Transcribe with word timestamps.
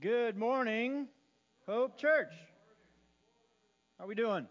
Good 0.00 0.36
morning, 0.36 1.08
Hope 1.66 1.98
Church. 1.98 2.32
How 3.98 4.04
are 4.04 4.06
we 4.06 4.14
doing? 4.14 4.46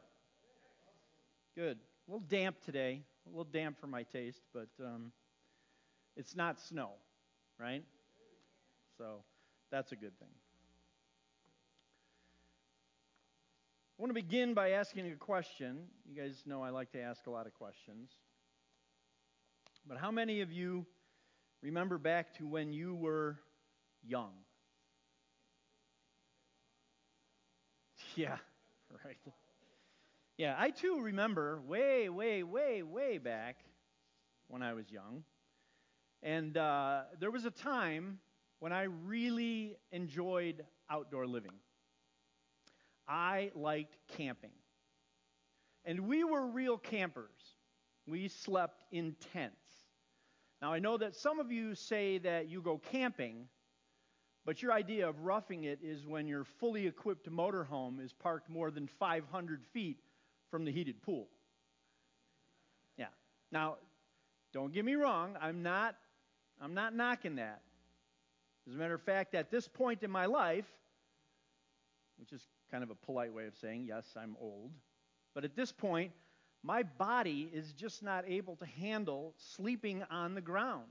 Good. 1.55 1.77
A 1.77 2.12
little 2.12 2.25
damp 2.27 2.58
today. 2.66 3.01
A 3.25 3.29
little 3.29 3.46
damp 3.46 3.79
for 3.79 3.88
my 3.88 4.04
taste, 4.04 4.41
but 4.54 4.68
um, 4.83 5.13
it's 6.18 6.36
not 6.36 6.60
snow, 6.60 6.89
right? 7.57 7.81
So 8.97 9.23
that's 9.71 9.94
a 9.94 9.96
good 9.96 10.20
thing. 10.20 10.28
I 13.98 14.02
want 14.02 14.09
to 14.09 14.16
begin 14.16 14.54
by 14.54 14.71
asking 14.71 15.09
a 15.09 15.16
question. 15.16 15.84
You 16.05 16.21
guys 16.21 16.43
know 16.45 16.61
I 16.61 16.71
like 16.71 16.91
to 16.91 17.00
ask 17.00 17.25
a 17.25 17.32
lot 17.32 17.45
of 17.48 17.54
questions. 17.54 18.09
But 19.88 19.98
how 19.98 20.11
many 20.11 20.41
of 20.41 20.52
you 20.52 20.86
remember 21.61 21.98
back 21.98 22.36
to 22.39 22.45
when 22.45 22.73
you 22.73 22.95
were 22.95 23.38
young? 24.04 24.34
Yeah, 28.18 28.38
right. 29.06 29.18
Yeah, 30.38 30.56
I 30.57 30.70
too 30.70 31.00
remember 31.02 31.62
way, 31.62 32.09
way, 32.09 32.44
way, 32.44 32.84
way 32.84 33.17
back 33.17 33.58
when 34.50 34.64
I 34.64 34.73
was 34.73 34.92
young. 34.92 35.23
And 36.23 36.58
uh, 36.58 37.03
there 37.20 37.31
was 37.31 37.45
a 37.45 37.52
time 37.52 38.20
when 38.59 38.73
I 38.73 38.84
really 38.84 39.78
enjoyed 39.92 40.66
outdoor 40.90 41.28
living. 41.28 41.53
I 43.09 43.52
liked 43.56 43.98
camping. 44.08 44.54
And 45.86 46.08
we 46.08 46.23
were 46.23 46.48
real 46.48 46.78
campers. 46.78 47.56
We 48.06 48.28
slept 48.28 48.84
in 48.92 49.16
tents. 49.34 49.88
Now, 50.62 50.73
I 50.73 50.80
know 50.80 50.98
that 50.98 51.16
some 51.16 51.40
of 51.40 51.52
you 51.52 51.76
say 51.76 52.18
that 52.20 52.50
you 52.50 52.62
go 52.62 52.80
camping 52.80 53.48
but 54.47 54.61
your 54.61 54.72
idea 54.72 55.09
of 55.09 55.19
roughing 55.25 55.66
it 55.66 55.80
is 55.83 56.08
when 56.08 56.25
your 56.25 56.45
fully 56.45 56.88
equipped 56.88 57.30
motorhome 57.30 58.03
is 58.03 58.14
parked 58.14 58.50
more 58.50 58.72
than 58.72 58.88
500 58.88 59.66
feet 59.73 60.00
from 60.50 60.64
the 60.64 60.72
heated 60.72 61.02
pool. 61.02 61.28
Yeah. 62.98 63.08
Now, 63.52 63.75
don't 64.53 64.73
get 64.73 64.86
me 64.86 64.95
wrong, 64.95 65.36
I'm 65.42 65.62
not 65.62 65.98
I'm 66.62 66.73
not 66.73 66.95
knocking 66.95 67.36
that. 67.36 67.62
As 68.68 68.73
a 68.73 68.78
matter 68.78 68.95
of 68.95 69.02
fact, 69.02 69.36
at 69.36 69.52
this 69.52 69.68
point 69.68 70.02
in 70.02 70.09
my 70.09 70.25
life, 70.25 70.66
which 72.18 72.31
is 72.31 72.42
kind 72.72 72.84
of 72.84 72.90
a 72.90 72.95
polite 72.95 73.31
way 73.31 73.45
of 73.45 73.56
saying, 73.62 73.86
yes, 73.86 74.06
I'm 74.16 74.36
old, 74.42 74.72
but 75.36 75.44
at 75.44 75.56
this 75.56 75.72
point, 75.72 76.14
my 76.64 76.84
body 76.84 77.52
is 77.53 77.73
just 77.73 78.02
not 78.02 78.23
able 78.28 78.56
to 78.56 78.66
handle 78.66 79.36
sleeping 79.38 80.03
on 80.09 80.34
the 80.34 80.42
ground 80.42 80.88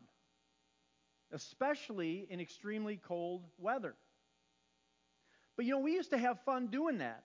especially 1.33 2.27
in 2.31 2.41
extremely 2.41 2.97
cold 2.97 3.45
weather. 3.59 3.95
But 5.57 5.65
you 5.65 5.73
know, 5.73 5.81
we 5.81 5.93
used 5.93 6.11
to 6.11 6.19
have 6.19 6.41
fun 6.41 6.69
doing 6.69 6.99
that. 6.99 7.25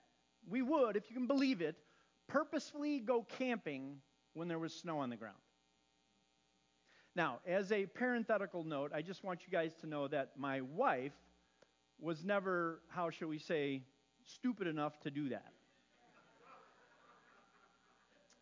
We 0.50 0.62
would, 0.62 0.96
if 0.96 1.10
you 1.10 1.16
can 1.16 1.28
believe 1.28 1.62
it, 1.62 1.76
purposefully 2.28 3.00
go 3.00 3.26
camping 3.38 3.98
when 4.34 4.48
there 4.48 4.60
was 4.60 4.74
snow 4.74 5.00
on 5.00 5.10
the 5.10 5.18
ground. 5.18 5.36
Now, 7.16 7.40
as 7.46 7.72
a 7.72 7.86
parenthetical 7.86 8.64
note, 8.64 8.92
I 8.96 9.02
just 9.02 9.24
want 9.24 9.42
you 9.46 9.52
guys 9.52 9.74
to 9.82 9.88
know 9.88 10.08
that 10.08 10.32
my 10.38 10.62
wife 10.62 11.12
was 12.00 12.24
never, 12.24 12.80
how 12.88 13.10
shall 13.10 13.28
we 13.28 13.38
say, 13.38 13.84
stupid 14.24 14.68
enough 14.68 15.00
to 15.02 15.12
do 15.12 15.30
that. 15.30 15.52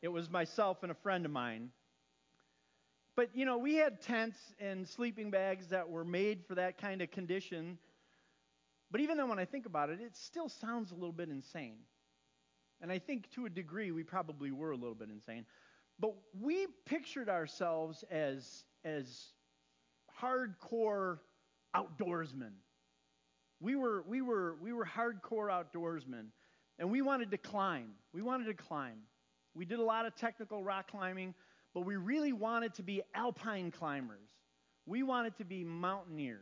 It 0.02 0.08
was 0.08 0.30
myself 0.30 0.84
and 0.84 0.92
a 0.92 0.96
friend 0.96 1.26
of 1.26 1.32
mine 1.32 1.72
but, 3.20 3.36
you 3.36 3.44
know, 3.44 3.58
we 3.58 3.76
had 3.76 4.00
tents 4.00 4.40
and 4.62 4.88
sleeping 4.88 5.30
bags 5.30 5.68
that 5.68 5.90
were 5.90 6.06
made 6.06 6.46
for 6.48 6.56
that 6.56 6.78
kind 6.78 7.02
of 7.02 7.12
condition. 7.12 7.78
But 8.92 9.02
even 9.02 9.18
then, 9.18 9.28
when 9.28 9.38
I 9.38 9.44
think 9.44 9.66
about 9.66 9.90
it, 9.90 10.00
it 10.00 10.16
still 10.16 10.48
sounds 10.48 10.92
a 10.92 10.94
little 10.94 11.12
bit 11.12 11.28
insane. 11.28 11.80
And 12.80 12.90
I 12.90 12.98
think 12.98 13.30
to 13.32 13.46
a 13.46 13.50
degree, 13.50 13.92
we 13.92 14.04
probably 14.04 14.52
were 14.52 14.72
a 14.72 14.78
little 14.78 14.96
bit 14.96 15.10
insane. 15.10 15.46
But 16.00 16.14
we 16.40 16.68
pictured 16.86 17.28
ourselves 17.28 18.06
as, 18.10 18.64
as 18.86 19.34
hardcore 20.22 21.18
outdoorsmen. 21.76 22.54
We 23.60 23.76
were, 23.76 24.02
we, 24.08 24.22
were, 24.22 24.56
we 24.62 24.72
were 24.72 24.86
hardcore 24.86 25.50
outdoorsmen. 25.50 26.28
And 26.78 26.90
we 26.90 27.02
wanted 27.02 27.32
to 27.32 27.38
climb. 27.38 27.90
We 28.14 28.22
wanted 28.22 28.46
to 28.46 28.54
climb. 28.54 29.00
We 29.56 29.66
did 29.66 29.80
a 29.80 29.84
lot 29.84 30.06
of 30.06 30.16
technical 30.16 30.64
rock 30.64 30.90
climbing 30.90 31.34
but 31.74 31.82
we 31.82 31.96
really 31.96 32.34
wanted 32.34 32.74
to 32.76 32.84
be 32.84 33.02
alpine 33.14 33.72
climbers. 33.72 34.28
We 34.86 35.04
wanted 35.04 35.38
to 35.38 35.46
be 35.46 35.64
mountaineers. 35.64 36.40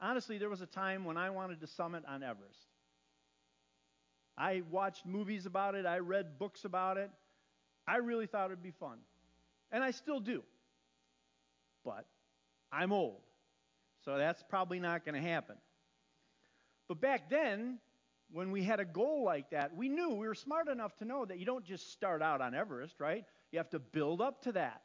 Honestly, 0.00 0.38
there 0.38 0.48
was 0.48 0.60
a 0.60 0.66
time 0.66 1.04
when 1.04 1.16
I 1.16 1.30
wanted 1.30 1.60
to 1.60 1.66
summit 1.66 2.04
on 2.06 2.22
Everest. 2.22 2.68
I 4.36 4.62
watched 4.70 5.04
movies 5.04 5.46
about 5.46 5.74
it, 5.74 5.86
I 5.86 5.98
read 5.98 6.38
books 6.38 6.64
about 6.64 6.96
it. 6.96 7.10
I 7.86 7.96
really 7.96 8.26
thought 8.26 8.46
it 8.46 8.50
would 8.50 8.62
be 8.62 8.70
fun. 8.70 8.98
And 9.72 9.82
I 9.82 9.90
still 9.90 10.20
do. 10.20 10.42
But 11.84 12.04
I'm 12.70 12.92
old. 12.92 13.20
So 14.04 14.16
that's 14.16 14.42
probably 14.48 14.78
not 14.78 15.04
going 15.04 15.14
to 15.14 15.26
happen. 15.26 15.56
But 16.86 17.00
back 17.00 17.28
then, 17.30 17.78
when 18.30 18.50
we 18.50 18.62
had 18.62 18.78
a 18.78 18.84
goal 18.84 19.24
like 19.24 19.50
that, 19.50 19.74
we 19.76 19.88
knew 19.88 20.10
we 20.10 20.28
were 20.28 20.34
smart 20.34 20.68
enough 20.68 20.94
to 20.98 21.04
know 21.04 21.24
that 21.24 21.38
you 21.38 21.46
don't 21.46 21.64
just 21.64 21.92
start 21.92 22.22
out 22.22 22.40
on 22.40 22.54
Everest, 22.54 23.00
right? 23.00 23.24
You 23.50 23.58
have 23.58 23.70
to 23.70 23.78
build 23.78 24.20
up 24.20 24.42
to 24.42 24.52
that. 24.52 24.82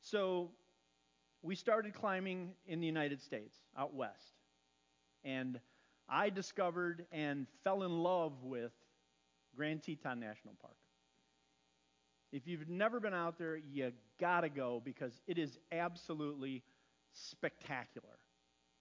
So 0.00 0.50
we 1.42 1.54
started 1.54 1.94
climbing 1.94 2.52
in 2.66 2.80
the 2.80 2.86
United 2.86 3.22
States, 3.22 3.56
out 3.76 3.94
west. 3.94 4.34
And 5.24 5.60
I 6.08 6.30
discovered 6.30 7.06
and 7.12 7.46
fell 7.62 7.82
in 7.82 8.02
love 8.02 8.32
with 8.42 8.72
Grand 9.56 9.82
Teton 9.82 10.20
National 10.20 10.54
Park. 10.60 10.76
If 12.32 12.46
you've 12.46 12.68
never 12.68 12.98
been 12.98 13.14
out 13.14 13.38
there, 13.38 13.56
you 13.56 13.92
gotta 14.18 14.48
go 14.48 14.82
because 14.84 15.20
it 15.26 15.38
is 15.38 15.58
absolutely 15.70 16.62
spectacular. 17.12 18.18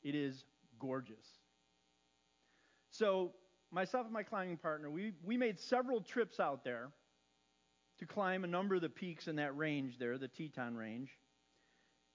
It 0.01 0.15
is 0.15 0.45
gorgeous. 0.79 1.39
So, 2.89 3.31
myself 3.71 4.05
and 4.05 4.13
my 4.13 4.23
climbing 4.23 4.57
partner, 4.57 4.89
we, 4.89 5.13
we 5.23 5.37
made 5.37 5.59
several 5.59 6.01
trips 6.01 6.39
out 6.39 6.63
there 6.63 6.89
to 7.99 8.05
climb 8.05 8.43
a 8.43 8.47
number 8.47 8.75
of 8.75 8.81
the 8.81 8.89
peaks 8.89 9.27
in 9.27 9.35
that 9.37 9.55
range 9.55 9.97
there, 9.99 10.17
the 10.17 10.27
Teton 10.27 10.75
Range. 10.75 11.09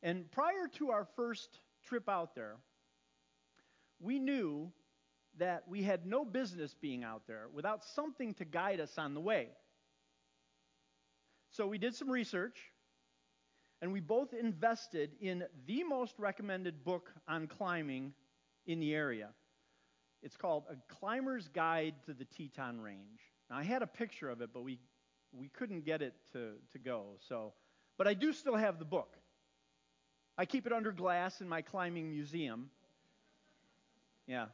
And 0.02 0.30
prior 0.30 0.68
to 0.74 0.90
our 0.90 1.06
first 1.16 1.60
trip 1.86 2.08
out 2.08 2.34
there, 2.34 2.56
we 4.00 4.18
knew 4.18 4.70
that 5.38 5.64
we 5.68 5.82
had 5.82 6.06
no 6.06 6.24
business 6.24 6.74
being 6.80 7.04
out 7.04 7.22
there 7.26 7.46
without 7.52 7.84
something 7.84 8.34
to 8.34 8.44
guide 8.44 8.80
us 8.80 8.98
on 8.98 9.14
the 9.14 9.20
way. 9.20 9.48
So 11.50 11.66
we 11.66 11.78
did 11.78 11.94
some 11.94 12.10
research, 12.10 12.58
and 13.80 13.92
we 13.92 14.00
both 14.00 14.34
invested 14.34 15.12
in 15.20 15.44
the 15.66 15.84
most 15.84 16.14
recommended 16.18 16.84
book 16.84 17.10
on 17.26 17.46
climbing 17.46 18.12
in 18.66 18.80
the 18.80 18.94
area. 18.94 19.28
It's 20.22 20.36
called 20.36 20.64
A 20.70 20.76
Climber's 20.94 21.48
Guide 21.48 21.94
to 22.06 22.12
the 22.12 22.24
Teton 22.24 22.80
Range. 22.80 23.20
Now, 23.48 23.56
I 23.56 23.62
had 23.62 23.82
a 23.82 23.86
picture 23.86 24.28
of 24.28 24.42
it, 24.42 24.50
but 24.52 24.62
we 24.62 24.78
we 25.32 25.48
couldn't 25.48 25.84
get 25.84 26.02
it 26.02 26.14
to, 26.32 26.52
to 26.72 26.78
go. 26.78 27.06
So, 27.28 27.52
but 27.96 28.06
I 28.06 28.14
do 28.14 28.32
still 28.32 28.56
have 28.56 28.78
the 28.78 28.84
book. 28.84 29.16
I 30.36 30.46
keep 30.46 30.66
it 30.66 30.72
under 30.72 30.92
glass 30.92 31.40
in 31.40 31.48
my 31.48 31.62
climbing 31.62 32.10
museum. 32.10 32.70
Yeah, 34.26 34.44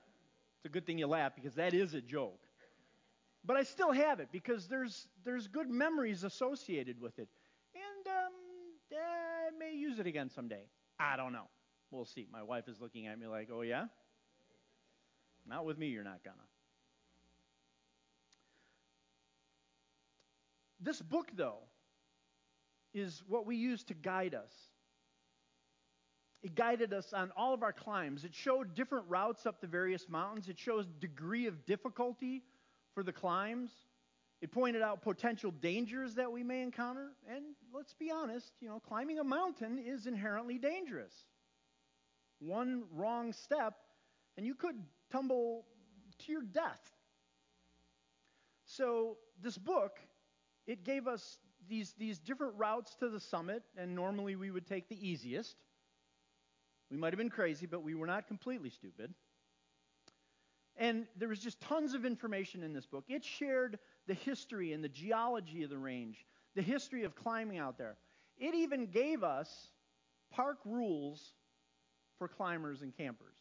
it's 0.57 0.65
a 0.65 0.69
good 0.69 0.87
thing 0.87 0.99
you 0.99 1.07
laugh 1.07 1.33
because 1.35 1.55
that 1.55 1.75
is 1.75 1.95
a 1.95 2.01
joke. 2.01 2.41
But 3.45 3.57
I 3.57 3.63
still 3.65 3.93
have 3.93 4.21
it 4.21 4.29
because 4.33 4.69
there's 4.69 5.07
there's 5.25 5.49
good 5.49 5.69
memories 5.69 6.25
associated 6.25 6.99
with 7.01 7.19
it, 7.19 7.29
and 7.75 8.07
um, 8.07 8.33
I 8.93 9.51
may 9.59 9.75
use 9.77 9.99
it 9.99 10.07
again 10.07 10.31
someday. 10.31 10.63
I 10.99 11.17
don't 11.17 11.33
know. 11.33 11.49
We'll 11.91 12.07
see. 12.07 12.27
My 12.33 12.43
wife 12.43 12.69
is 12.69 12.81
looking 12.81 13.07
at 13.07 13.19
me 13.19 13.27
like, 13.27 13.51
"Oh 13.53 13.61
yeah." 13.61 13.87
Not 15.47 15.67
with 15.67 15.77
me, 15.77 15.89
you're 15.89 16.05
not 16.05 16.25
gonna. 16.25 16.37
This 20.85 21.01
book, 21.01 21.31
though, 21.35 21.61
is 22.93 23.23
what 23.27 23.47
we 23.47 23.57
use 23.57 23.83
to 23.85 23.95
guide 23.95 24.35
us. 24.35 24.53
It 26.43 26.55
guided 26.55 26.93
us 26.93 27.15
on 27.15 27.33
all 27.39 27.55
of 27.55 27.63
our 27.63 27.73
climbs. 27.73 28.23
It 28.25 28.35
showed 28.35 28.75
different 28.75 29.07
routes 29.09 29.47
up 29.47 29.63
the 29.63 29.67
various 29.67 30.11
mountains. 30.11 30.51
It 30.51 30.59
shows 30.59 30.87
degree 31.01 31.47
of 31.47 31.65
difficulty 31.65 32.43
for 32.93 33.03
the 33.03 33.13
climbs. 33.13 33.71
It 34.43 34.53
pointed 34.53 34.83
out 34.83 35.01
potential 35.01 35.51
dangers 35.51 36.17
that 36.17 36.31
we 36.31 36.43
may 36.43 36.61
encounter. 36.61 37.13
And 37.35 37.45
let's 37.73 37.95
be 37.95 38.11
honest, 38.11 38.53
you 38.61 38.69
know, 38.69 38.79
climbing 38.79 39.21
a 39.21 39.25
mountain 39.25 39.79
is 39.79 40.07
inherently 40.07 40.59
dangerous. 40.59 41.15
One 42.41 42.85
wrong 42.93 43.33
step, 43.33 43.73
and 44.37 44.45
you 44.45 44.55
could 44.55 44.77
tumble 45.11 45.65
to 46.27 46.33
your 46.33 46.43
death. 46.43 46.93
So, 48.67 49.17
this 49.41 49.57
book 49.57 49.99
it 50.67 50.85
gave 50.85 51.07
us 51.07 51.39
these, 51.69 51.95
these 51.99 52.19
different 52.19 52.55
routes 52.57 52.95
to 52.97 53.09
the 53.09 53.21
summit, 53.21 53.63
and 53.77 53.95
normally 53.95 54.37
we 54.37 54.51
would 54.51 54.67
take 54.67 54.89
the 54.89 55.09
easiest. 55.09 55.57
We 56.91 56.97
might 56.97 57.13
have 57.13 57.19
been 57.19 57.31
crazy, 57.31 57.67
but 57.67 57.83
we 57.83 57.95
were 57.95 58.07
not 58.07 58.27
completely 58.27 58.71
stupid. 58.71 59.15
And 60.77 61.07
there 61.17 61.29
was 61.29 61.39
just 61.39 61.61
tons 61.61 61.95
of 61.95 62.05
information 62.05 62.63
in 62.63 62.73
this 62.73 62.87
book. 62.87 63.05
It 63.09 63.25
shared 63.25 63.79
the 64.07 64.15
history 64.15 64.73
and 64.73 64.83
the 64.83 64.89
geology 64.89 65.63
of 65.63 65.71
the 65.71 65.79
range, 65.79 66.25
the 66.55 66.63
history 66.63 67.05
of 67.05 67.15
climbing 67.15 67.59
out 67.59 67.79
there. 67.79 67.97
It 68.39 68.55
even 68.55 68.87
gave 68.87 69.23
us 69.23 69.69
park 70.33 70.59
rules 70.65 71.33
for 72.19 72.29
climbers 72.29 72.83
and 72.83 72.97
campers. 72.97 73.37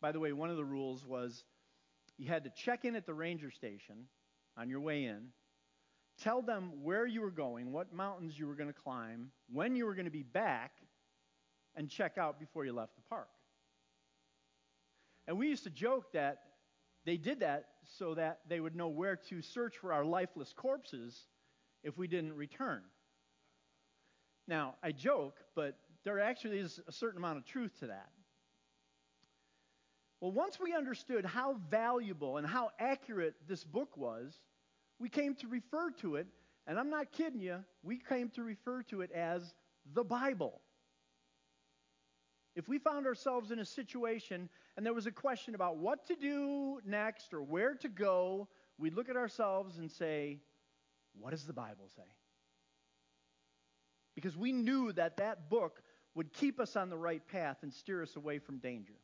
By 0.00 0.12
the 0.12 0.20
way, 0.20 0.32
one 0.32 0.50
of 0.50 0.56
the 0.56 0.64
rules 0.64 1.06
was 1.06 1.44
you 2.18 2.28
had 2.28 2.44
to 2.44 2.50
check 2.50 2.84
in 2.84 2.96
at 2.96 3.06
the 3.06 3.14
ranger 3.14 3.50
station 3.50 4.06
on 4.56 4.68
your 4.68 4.80
way 4.80 5.04
in, 5.04 5.28
tell 6.22 6.42
them 6.42 6.72
where 6.82 7.06
you 7.06 7.20
were 7.20 7.30
going, 7.30 7.72
what 7.72 7.92
mountains 7.92 8.38
you 8.38 8.46
were 8.46 8.54
going 8.54 8.68
to 8.68 8.80
climb, 8.80 9.30
when 9.52 9.76
you 9.76 9.86
were 9.86 9.94
going 9.94 10.04
to 10.06 10.10
be 10.10 10.22
back, 10.22 10.72
and 11.76 11.88
check 11.88 12.18
out 12.18 12.40
before 12.40 12.64
you 12.64 12.72
left 12.72 12.96
the 12.96 13.02
park. 13.08 13.28
And 15.26 15.38
we 15.38 15.48
used 15.48 15.64
to 15.64 15.70
joke 15.70 16.12
that 16.12 16.38
they 17.04 17.16
did 17.16 17.40
that 17.40 17.66
so 17.98 18.14
that 18.14 18.40
they 18.48 18.60
would 18.60 18.74
know 18.74 18.88
where 18.88 19.16
to 19.28 19.40
search 19.40 19.76
for 19.76 19.92
our 19.92 20.04
lifeless 20.04 20.52
corpses 20.52 21.26
if 21.84 21.96
we 21.96 22.08
didn't 22.08 22.34
return. 22.34 22.82
Now, 24.48 24.74
I 24.82 24.92
joke, 24.92 25.36
but 25.54 25.78
there 26.04 26.18
actually 26.18 26.58
is 26.58 26.80
a 26.88 26.92
certain 26.92 27.18
amount 27.18 27.38
of 27.38 27.44
truth 27.44 27.78
to 27.80 27.88
that. 27.88 28.08
Well, 30.20 30.32
once 30.32 30.58
we 30.58 30.74
understood 30.74 31.24
how 31.24 31.60
valuable 31.70 32.38
and 32.38 32.46
how 32.46 32.70
accurate 32.80 33.34
this 33.46 33.62
book 33.62 33.96
was, 33.96 34.34
we 34.98 35.08
came 35.08 35.34
to 35.36 35.48
refer 35.48 35.90
to 36.00 36.16
it, 36.16 36.26
and 36.66 36.78
I'm 36.78 36.90
not 36.90 37.12
kidding 37.12 37.40
you, 37.40 37.64
we 37.82 37.98
came 37.98 38.30
to 38.30 38.42
refer 38.42 38.82
to 38.84 39.00
it 39.00 39.10
as 39.12 39.54
the 39.94 40.04
Bible. 40.04 40.60
If 42.56 42.68
we 42.68 42.78
found 42.78 43.06
ourselves 43.06 43.52
in 43.52 43.60
a 43.60 43.64
situation 43.64 44.48
and 44.76 44.84
there 44.84 44.92
was 44.92 45.06
a 45.06 45.12
question 45.12 45.54
about 45.54 45.76
what 45.76 46.06
to 46.06 46.16
do 46.16 46.80
next 46.84 47.32
or 47.32 47.42
where 47.42 47.74
to 47.76 47.88
go, 47.88 48.48
we'd 48.78 48.94
look 48.94 49.08
at 49.08 49.16
ourselves 49.16 49.78
and 49.78 49.90
say, 49.90 50.40
What 51.18 51.30
does 51.30 51.46
the 51.46 51.52
Bible 51.52 51.88
say? 51.94 52.02
Because 54.16 54.36
we 54.36 54.50
knew 54.50 54.92
that 54.94 55.18
that 55.18 55.48
book 55.48 55.82
would 56.16 56.32
keep 56.32 56.58
us 56.58 56.74
on 56.74 56.90
the 56.90 56.96
right 56.96 57.24
path 57.28 57.58
and 57.62 57.72
steer 57.72 58.02
us 58.02 58.16
away 58.16 58.40
from 58.40 58.58
danger. 58.58 58.94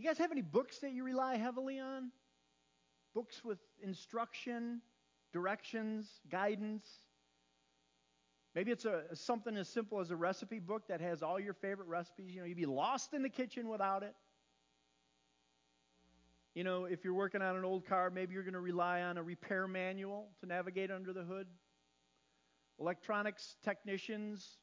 You 0.00 0.06
guys 0.06 0.16
have 0.16 0.32
any 0.32 0.40
books 0.40 0.78
that 0.78 0.92
you 0.92 1.04
rely 1.04 1.36
heavily 1.36 1.78
on? 1.78 2.10
Books 3.14 3.44
with 3.44 3.58
instruction, 3.82 4.80
directions, 5.30 6.08
guidance? 6.30 6.84
Maybe 8.54 8.70
it's 8.70 8.86
a, 8.86 9.02
something 9.12 9.54
as 9.58 9.68
simple 9.68 10.00
as 10.00 10.10
a 10.10 10.16
recipe 10.16 10.58
book 10.58 10.88
that 10.88 11.02
has 11.02 11.22
all 11.22 11.38
your 11.38 11.52
favorite 11.52 11.86
recipes. 11.86 12.34
You 12.34 12.40
know, 12.40 12.46
you'd 12.46 12.56
be 12.56 12.64
lost 12.64 13.12
in 13.12 13.22
the 13.22 13.28
kitchen 13.28 13.68
without 13.68 14.02
it. 14.02 14.14
You 16.54 16.64
know, 16.64 16.86
if 16.86 17.04
you're 17.04 17.12
working 17.12 17.42
on 17.42 17.56
an 17.56 17.66
old 17.66 17.84
car, 17.84 18.08
maybe 18.08 18.32
you're 18.32 18.42
going 18.42 18.54
to 18.54 18.60
rely 18.60 19.02
on 19.02 19.18
a 19.18 19.22
repair 19.22 19.68
manual 19.68 20.28
to 20.40 20.46
navigate 20.46 20.90
under 20.90 21.12
the 21.12 21.24
hood. 21.24 21.46
Electronics 22.78 23.56
technicians, 23.62 24.56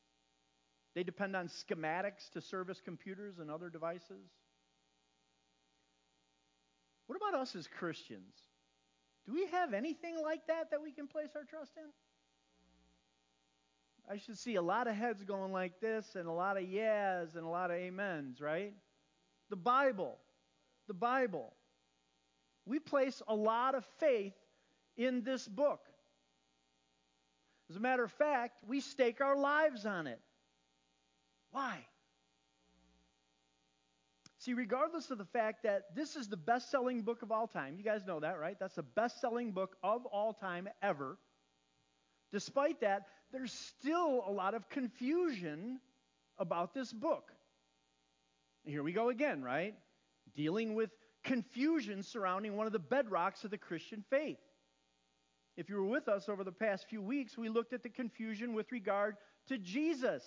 they 0.96 1.04
depend 1.04 1.36
on 1.36 1.48
schematics 1.48 2.28
to 2.32 2.42
service 2.42 2.82
computers 2.84 3.38
and 3.38 3.52
other 3.52 3.70
devices. 3.70 4.32
What 7.08 7.16
about 7.16 7.40
us 7.40 7.56
as 7.56 7.68
Christians? 7.68 8.36
Do 9.26 9.34
we 9.34 9.48
have 9.48 9.74
anything 9.74 10.22
like 10.22 10.48
that 10.48 10.72
that 10.72 10.82
we 10.82 10.92
can 10.92 11.08
place 11.08 11.30
our 11.36 11.44
trust 11.44 11.72
in? 11.78 11.84
I 14.10 14.18
should 14.18 14.38
see 14.38 14.56
a 14.56 14.62
lot 14.62 14.88
of 14.88 14.96
heads 14.96 15.24
going 15.24 15.52
like 15.52 15.82
this 15.82 16.16
and 16.16 16.28
a 16.28 16.32
lot 16.32 16.56
of 16.56 16.64
yeahs 16.64 17.36
and 17.36 17.46
a 17.46 17.50
lot 17.50 17.72
of 17.72 17.78
amens, 17.78 18.40
right? 18.40 18.74
The 19.50 19.58
Bible. 19.58 20.18
The 20.88 20.94
Bible. 20.94 21.54
We 22.66 22.80
place 22.80 23.22
a 23.28 23.36
lot 23.36 23.76
of 23.76 23.86
faith 24.00 24.36
in 24.96 25.24
this 25.24 25.48
book. 25.48 25.82
As 27.70 27.76
a 27.76 27.82
matter 27.82 28.04
of 28.04 28.12
fact, 28.14 28.62
we 28.66 28.80
stake 28.80 29.20
our 29.20 29.38
lives 29.38 29.86
on 29.86 30.08
it. 30.08 30.22
Why? 31.52 31.86
See, 34.48 34.54
regardless 34.54 35.12
of 35.12 35.18
the 35.18 35.26
fact 35.26 35.64
that 35.64 35.94
this 35.94 36.16
is 36.16 36.30
the 36.30 36.38
best 36.38 36.72
selling 36.72 37.02
book 37.02 37.22
of 37.22 37.34
all 37.34 37.48
time, 37.48 37.76
you 37.78 37.84
guys 37.84 38.06
know 38.08 38.22
that, 38.22 38.40
right? 38.40 38.56
That's 38.58 38.76
the 38.76 38.82
best 38.82 39.20
selling 39.20 39.52
book 39.52 39.76
of 39.84 40.06
all 40.06 40.32
time 40.32 40.70
ever. 40.82 41.18
Despite 42.32 42.80
that, 42.80 43.08
there's 43.34 43.52
still 43.52 44.24
a 44.26 44.32
lot 44.32 44.54
of 44.54 44.70
confusion 44.70 45.82
about 46.38 46.74
this 46.74 46.94
book. 46.94 47.34
Here 48.64 48.82
we 48.82 48.94
go 48.94 49.10
again, 49.10 49.44
right? 49.44 49.76
Dealing 50.34 50.76
with 50.76 50.92
confusion 51.26 52.02
surrounding 52.02 52.56
one 52.56 52.68
of 52.68 52.72
the 52.72 52.80
bedrocks 52.80 53.44
of 53.44 53.52
the 53.52 53.58
Christian 53.58 54.06
faith. 54.10 54.40
If 55.58 55.68
you 55.68 55.76
were 55.76 55.84
with 55.84 56.08
us 56.08 56.30
over 56.30 56.46
the 56.46 56.54
past 56.54 56.86
few 56.88 57.02
weeks, 57.02 57.38
we 57.38 57.50
looked 57.50 57.74
at 57.74 57.84
the 57.84 57.90
confusion 57.90 58.54
with 58.54 58.72
regard 58.72 59.18
to 59.50 59.58
Jesus. 59.58 60.24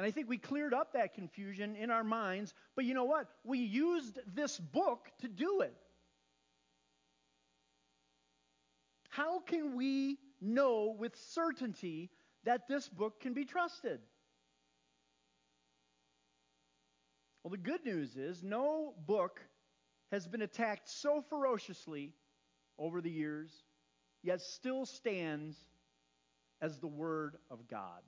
And 0.00 0.06
I 0.06 0.12
think 0.12 0.30
we 0.30 0.38
cleared 0.38 0.72
up 0.72 0.94
that 0.94 1.12
confusion 1.12 1.76
in 1.76 1.90
our 1.90 2.02
minds. 2.02 2.54
But 2.74 2.86
you 2.86 2.94
know 2.94 3.04
what? 3.04 3.26
We 3.44 3.58
used 3.58 4.18
this 4.34 4.58
book 4.58 5.10
to 5.20 5.28
do 5.28 5.60
it. 5.60 5.76
How 9.10 9.40
can 9.40 9.76
we 9.76 10.16
know 10.40 10.96
with 10.98 11.14
certainty 11.16 12.08
that 12.44 12.66
this 12.66 12.88
book 12.88 13.20
can 13.20 13.34
be 13.34 13.44
trusted? 13.44 14.00
Well, 17.44 17.50
the 17.50 17.58
good 17.58 17.84
news 17.84 18.16
is 18.16 18.42
no 18.42 18.94
book 19.06 19.38
has 20.12 20.26
been 20.26 20.40
attacked 20.40 20.88
so 20.88 21.22
ferociously 21.28 22.14
over 22.78 23.02
the 23.02 23.10
years, 23.10 23.50
yet 24.22 24.40
still 24.40 24.86
stands 24.86 25.58
as 26.62 26.78
the 26.78 26.88
Word 26.88 27.36
of 27.50 27.68
God. 27.68 28.00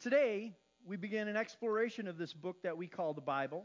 Today, 0.00 0.54
we 0.86 0.96
begin 0.96 1.26
an 1.26 1.36
exploration 1.36 2.06
of 2.06 2.18
this 2.18 2.32
book 2.32 2.62
that 2.62 2.78
we 2.78 2.86
call 2.86 3.14
the 3.14 3.20
Bible. 3.20 3.64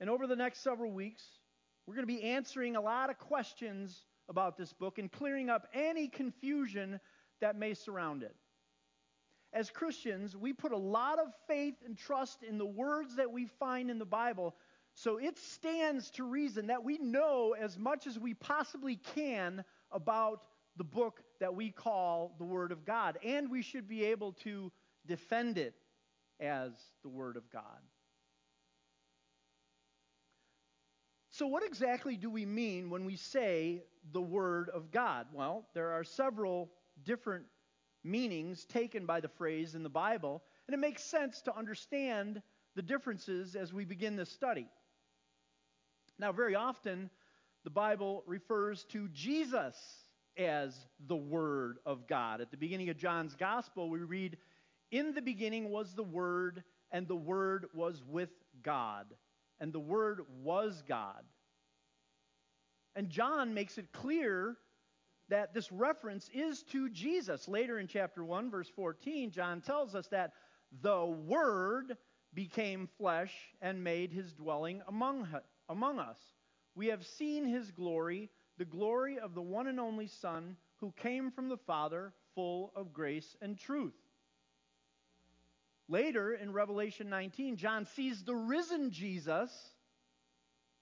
And 0.00 0.10
over 0.10 0.26
the 0.26 0.34
next 0.34 0.64
several 0.64 0.90
weeks, 0.90 1.22
we're 1.86 1.94
going 1.94 2.06
to 2.06 2.12
be 2.12 2.24
answering 2.24 2.74
a 2.74 2.80
lot 2.80 3.10
of 3.10 3.18
questions 3.20 4.06
about 4.28 4.56
this 4.56 4.72
book 4.72 4.98
and 4.98 5.12
clearing 5.12 5.50
up 5.50 5.68
any 5.72 6.08
confusion 6.08 6.98
that 7.40 7.56
may 7.56 7.74
surround 7.74 8.24
it. 8.24 8.34
As 9.52 9.70
Christians, 9.70 10.36
we 10.36 10.52
put 10.52 10.72
a 10.72 10.76
lot 10.76 11.20
of 11.20 11.28
faith 11.46 11.76
and 11.86 11.96
trust 11.96 12.42
in 12.42 12.58
the 12.58 12.66
words 12.66 13.14
that 13.14 13.30
we 13.30 13.46
find 13.60 13.92
in 13.92 14.00
the 14.00 14.04
Bible, 14.04 14.56
so 14.94 15.18
it 15.18 15.38
stands 15.38 16.10
to 16.12 16.24
reason 16.24 16.66
that 16.66 16.82
we 16.82 16.98
know 16.98 17.54
as 17.56 17.78
much 17.78 18.08
as 18.08 18.18
we 18.18 18.34
possibly 18.34 18.96
can 19.14 19.62
about 19.92 20.42
the 20.76 20.82
book 20.82 21.20
that 21.38 21.54
we 21.54 21.70
call 21.70 22.34
the 22.38 22.44
Word 22.44 22.72
of 22.72 22.84
God. 22.84 23.16
And 23.24 23.48
we 23.48 23.62
should 23.62 23.86
be 23.86 24.06
able 24.06 24.32
to 24.42 24.72
defend 25.06 25.58
it 25.58 25.74
as 26.40 26.72
the 27.02 27.08
Word 27.08 27.36
of 27.36 27.50
God. 27.50 27.80
So, 31.30 31.46
what 31.48 31.64
exactly 31.64 32.16
do 32.16 32.30
we 32.30 32.46
mean 32.46 32.90
when 32.90 33.04
we 33.04 33.16
say 33.16 33.82
the 34.12 34.20
Word 34.20 34.70
of 34.70 34.92
God? 34.92 35.26
Well, 35.32 35.66
there 35.74 35.90
are 35.90 36.04
several 36.04 36.70
different 37.02 37.46
meanings 38.04 38.64
taken 38.66 39.04
by 39.04 39.20
the 39.20 39.28
phrase 39.28 39.74
in 39.74 39.82
the 39.82 39.88
Bible, 39.88 40.42
and 40.66 40.74
it 40.74 40.78
makes 40.78 41.02
sense 41.02 41.42
to 41.42 41.56
understand 41.56 42.40
the 42.76 42.82
differences 42.82 43.56
as 43.56 43.72
we 43.72 43.84
begin 43.84 44.14
this 44.14 44.30
study. 44.30 44.68
Now, 46.18 46.30
very 46.30 46.54
often, 46.54 47.10
the 47.64 47.70
Bible 47.70 48.22
refers 48.26 48.84
to 48.90 49.08
Jesus 49.08 49.76
as 50.36 50.86
the 51.08 51.16
Word 51.16 51.78
of 51.86 52.06
God. 52.06 52.40
At 52.40 52.50
the 52.50 52.56
beginning 52.56 52.90
of 52.90 52.96
John's 52.96 53.34
Gospel, 53.34 53.88
we 53.90 53.98
read, 54.00 54.36
in 54.94 55.12
the 55.12 55.22
beginning 55.22 55.70
was 55.70 55.94
the 55.94 56.04
Word, 56.04 56.62
and 56.92 57.08
the 57.08 57.16
Word 57.16 57.66
was 57.74 58.02
with 58.06 58.30
God, 58.62 59.06
and 59.58 59.72
the 59.72 59.80
Word 59.80 60.22
was 60.42 60.82
God. 60.86 61.24
And 62.94 63.10
John 63.10 63.54
makes 63.54 63.76
it 63.76 63.92
clear 63.92 64.56
that 65.28 65.52
this 65.52 65.72
reference 65.72 66.30
is 66.32 66.62
to 66.64 66.88
Jesus. 66.90 67.48
Later 67.48 67.78
in 67.78 67.88
chapter 67.88 68.24
1, 68.24 68.50
verse 68.50 68.70
14, 68.76 69.32
John 69.32 69.60
tells 69.60 69.94
us 69.94 70.06
that 70.08 70.32
the 70.80 71.04
Word 71.04 71.96
became 72.32 72.88
flesh 72.98 73.32
and 73.60 73.82
made 73.82 74.12
his 74.12 74.32
dwelling 74.32 74.80
among, 74.86 75.26
among 75.68 75.98
us. 75.98 76.18
We 76.76 76.86
have 76.88 77.04
seen 77.04 77.46
his 77.46 77.70
glory, 77.70 78.30
the 78.58 78.64
glory 78.64 79.18
of 79.18 79.34
the 79.34 79.42
one 79.42 79.66
and 79.66 79.80
only 79.80 80.06
Son 80.06 80.56
who 80.76 80.92
came 80.92 81.30
from 81.30 81.48
the 81.48 81.56
Father, 81.56 82.12
full 82.34 82.72
of 82.76 82.92
grace 82.92 83.36
and 83.40 83.58
truth. 83.58 83.94
Later 85.88 86.34
in 86.34 86.52
Revelation 86.52 87.10
19, 87.10 87.56
John 87.56 87.86
sees 87.94 88.22
the 88.22 88.34
risen 88.34 88.90
Jesus 88.90 89.50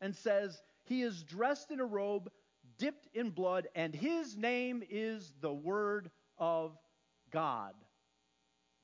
and 0.01 0.15
says, 0.15 0.61
He 0.85 1.03
is 1.03 1.23
dressed 1.23 1.71
in 1.71 1.81
a 1.81 1.85
robe 1.85 2.31
dipped 2.79 3.09
in 3.15 3.31
blood, 3.31 3.69
and 3.75 3.95
his 3.95 4.37
name 4.37 4.83
is 4.89 5.33
the 5.41 5.53
Word 5.53 6.11
of 6.39 6.77
God. 7.31 7.75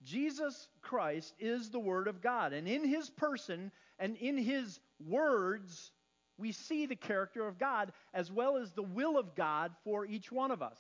Jesus 0.05 0.69
Christ 0.81 1.35
is 1.39 1.71
the 1.71 1.81
Word 1.81 2.07
of 2.07 2.21
God, 2.21 2.53
and 2.53 2.69
in 2.69 2.85
his 2.85 3.11
person 3.11 3.73
and 3.99 4.17
in 4.17 4.37
his 4.37 4.79
words, 5.05 5.91
we 6.37 6.53
see 6.53 6.87
the 6.87 6.97
character 6.97 7.47
of 7.47 7.59
God 7.59 7.93
as 8.15 8.31
well 8.31 8.57
as 8.57 8.73
the 8.73 8.83
will 8.83 9.19
of 9.19 9.35
God 9.35 9.73
for 9.83 10.07
each 10.07 10.31
one 10.31 10.53
of 10.53 10.63
us. 10.63 10.79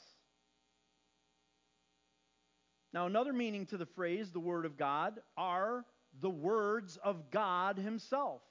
Now, 2.98 3.06
another 3.06 3.32
meaning 3.32 3.64
to 3.66 3.76
the 3.76 3.86
phrase, 3.86 4.32
the 4.32 4.40
Word 4.40 4.66
of 4.66 4.76
God, 4.76 5.20
are 5.36 5.84
the 6.20 6.28
words 6.28 6.98
of 7.04 7.30
God 7.30 7.78
Himself. 7.78 8.42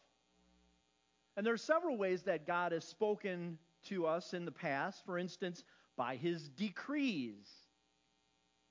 And 1.35 1.45
there 1.45 1.53
are 1.53 1.57
several 1.57 1.97
ways 1.97 2.21
that 2.21 2.47
God 2.47 2.71
has 2.71 2.85
spoken 2.85 3.57
to 3.87 4.07
us 4.07 4.33
in 4.33 4.45
the 4.45 4.51
past. 4.53 5.03
For 5.05 5.17
instance, 5.17 5.65
by 5.97 6.15
His 6.15 6.47
decrees. 6.47 7.45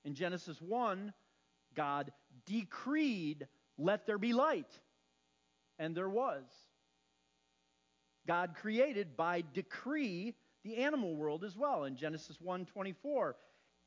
In 0.07 0.15
Genesis 0.15 0.63
1, 0.63 1.13
God 1.75 2.11
decreed, 2.47 3.47
Let 3.77 4.07
there 4.07 4.17
be 4.17 4.33
light. 4.33 4.73
And 5.79 5.95
there 5.95 6.09
was. 6.09 6.45
God 8.27 8.55
created 8.59 9.15
by 9.15 9.45
decree 9.53 10.37
the 10.65 10.79
animal 10.79 11.15
world 11.15 11.45
as 11.45 11.55
well. 11.55 11.85
In 11.85 11.97
Genesis 11.97 12.39
1:24, 12.39 13.35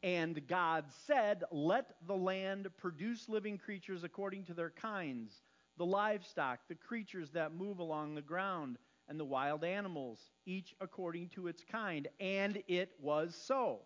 and 0.01 0.48
God 0.48 0.86
said, 1.06 1.44
Let 1.51 1.96
the 2.08 2.15
land 2.15 2.68
produce 2.77 3.27
living 3.27 3.58
creatures 3.58 4.03
according 4.03 4.46
to 4.46 4.53
their 4.53 4.70
kinds, 4.70 5.34
the 5.77 5.86
livestock, 5.86 6.60
the 6.68 6.75
creatures 6.75 7.32
that 7.32 7.53
move 7.53 7.79
along 7.79 8.15
the 8.15 8.22
ground, 8.22 8.77
and 9.08 9.20
the 9.20 9.25
wild 9.25 9.63
animals, 9.63 10.20
each 10.46 10.74
according 10.79 11.29
to 11.29 11.48
its 11.48 11.63
kind. 11.70 12.08
And 12.20 12.62
it 12.68 12.91
was 13.01 13.36
so. 13.46 13.79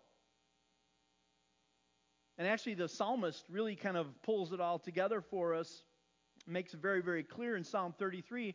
And 2.36 2.46
actually, 2.46 2.74
the 2.74 2.88
psalmist 2.88 3.44
really 3.48 3.74
kind 3.74 3.96
of 3.96 4.06
pulls 4.22 4.52
it 4.52 4.60
all 4.60 4.78
together 4.78 5.20
for 5.20 5.54
us, 5.54 5.82
makes 6.46 6.74
it 6.74 6.80
very, 6.80 7.00
very 7.00 7.22
clear 7.22 7.56
in 7.56 7.64
Psalm 7.64 7.94
33 7.98 8.54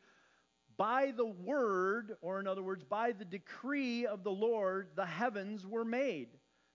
by 0.78 1.12
the 1.16 1.26
word, 1.26 2.14
or 2.22 2.40
in 2.40 2.48
other 2.48 2.64
words, 2.64 2.86
by 2.86 3.12
the 3.12 3.26
decree 3.26 4.06
of 4.06 4.24
the 4.24 4.32
Lord, 4.32 4.92
the 4.96 5.06
heavens 5.06 5.66
were 5.68 5.84
made 5.84 6.30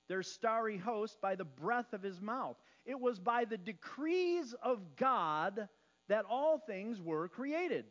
their 0.09 0.23
starry 0.23 0.77
host 0.77 1.21
by 1.21 1.35
the 1.35 1.45
breath 1.45 1.93
of 1.93 2.03
his 2.03 2.21
mouth. 2.21 2.57
It 2.85 3.01
was 3.01 3.19
by 3.19 3.45
the 3.45 3.57
decrees 3.57 4.55
of 4.63 4.97
God 4.97 5.69
that 6.09 6.25
all 6.29 6.59
things 6.59 7.01
were 7.01 7.29
created. 7.29 7.87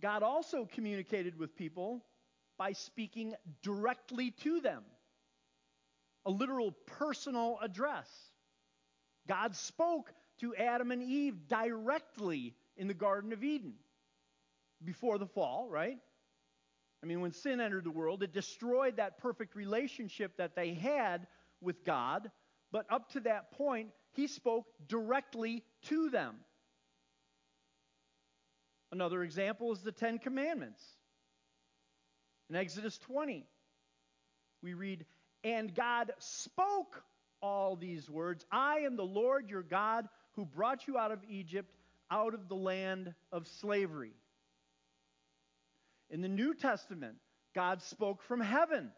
God 0.00 0.22
also 0.22 0.66
communicated 0.72 1.38
with 1.38 1.56
people 1.56 2.04
by 2.56 2.72
speaking 2.72 3.34
directly 3.62 4.30
to 4.42 4.60
them, 4.60 4.82
a 6.24 6.30
literal 6.30 6.72
personal 6.86 7.58
address. 7.62 8.08
God 9.28 9.54
spoke 9.56 10.12
to 10.40 10.54
Adam 10.54 10.90
and 10.90 11.02
Eve 11.02 11.48
directly 11.48 12.54
in 12.76 12.88
the 12.88 12.94
Garden 12.94 13.32
of 13.32 13.44
Eden 13.44 13.74
before 14.82 15.18
the 15.18 15.26
fall, 15.26 15.68
right? 15.68 15.98
I 17.02 17.06
mean, 17.06 17.20
when 17.20 17.32
sin 17.32 17.60
entered 17.60 17.84
the 17.84 17.90
world, 17.90 18.22
it 18.22 18.32
destroyed 18.32 18.96
that 18.96 19.18
perfect 19.18 19.56
relationship 19.56 20.36
that 20.36 20.54
they 20.54 20.74
had 20.74 21.26
with 21.60 21.84
God. 21.84 22.30
But 22.72 22.86
up 22.90 23.10
to 23.12 23.20
that 23.20 23.52
point, 23.52 23.88
he 24.12 24.26
spoke 24.26 24.66
directly 24.86 25.64
to 25.84 26.10
them. 26.10 26.36
Another 28.92 29.22
example 29.22 29.72
is 29.72 29.80
the 29.80 29.92
Ten 29.92 30.18
Commandments. 30.18 30.82
In 32.50 32.56
Exodus 32.56 32.98
20, 32.98 33.46
we 34.62 34.74
read, 34.74 35.06
And 35.44 35.74
God 35.74 36.12
spoke 36.18 37.02
all 37.40 37.76
these 37.76 38.10
words 38.10 38.44
I 38.50 38.80
am 38.80 38.96
the 38.96 39.04
Lord 39.04 39.48
your 39.48 39.62
God 39.62 40.08
who 40.34 40.44
brought 40.44 40.86
you 40.86 40.98
out 40.98 41.12
of 41.12 41.20
Egypt, 41.28 41.72
out 42.10 42.34
of 42.34 42.48
the 42.48 42.56
land 42.56 43.14
of 43.32 43.46
slavery. 43.46 44.12
In 46.10 46.20
the 46.20 46.28
New 46.28 46.54
Testament, 46.54 47.16
God 47.54 47.80
spoke 47.82 48.22
from 48.22 48.40
heaven. 48.40 48.90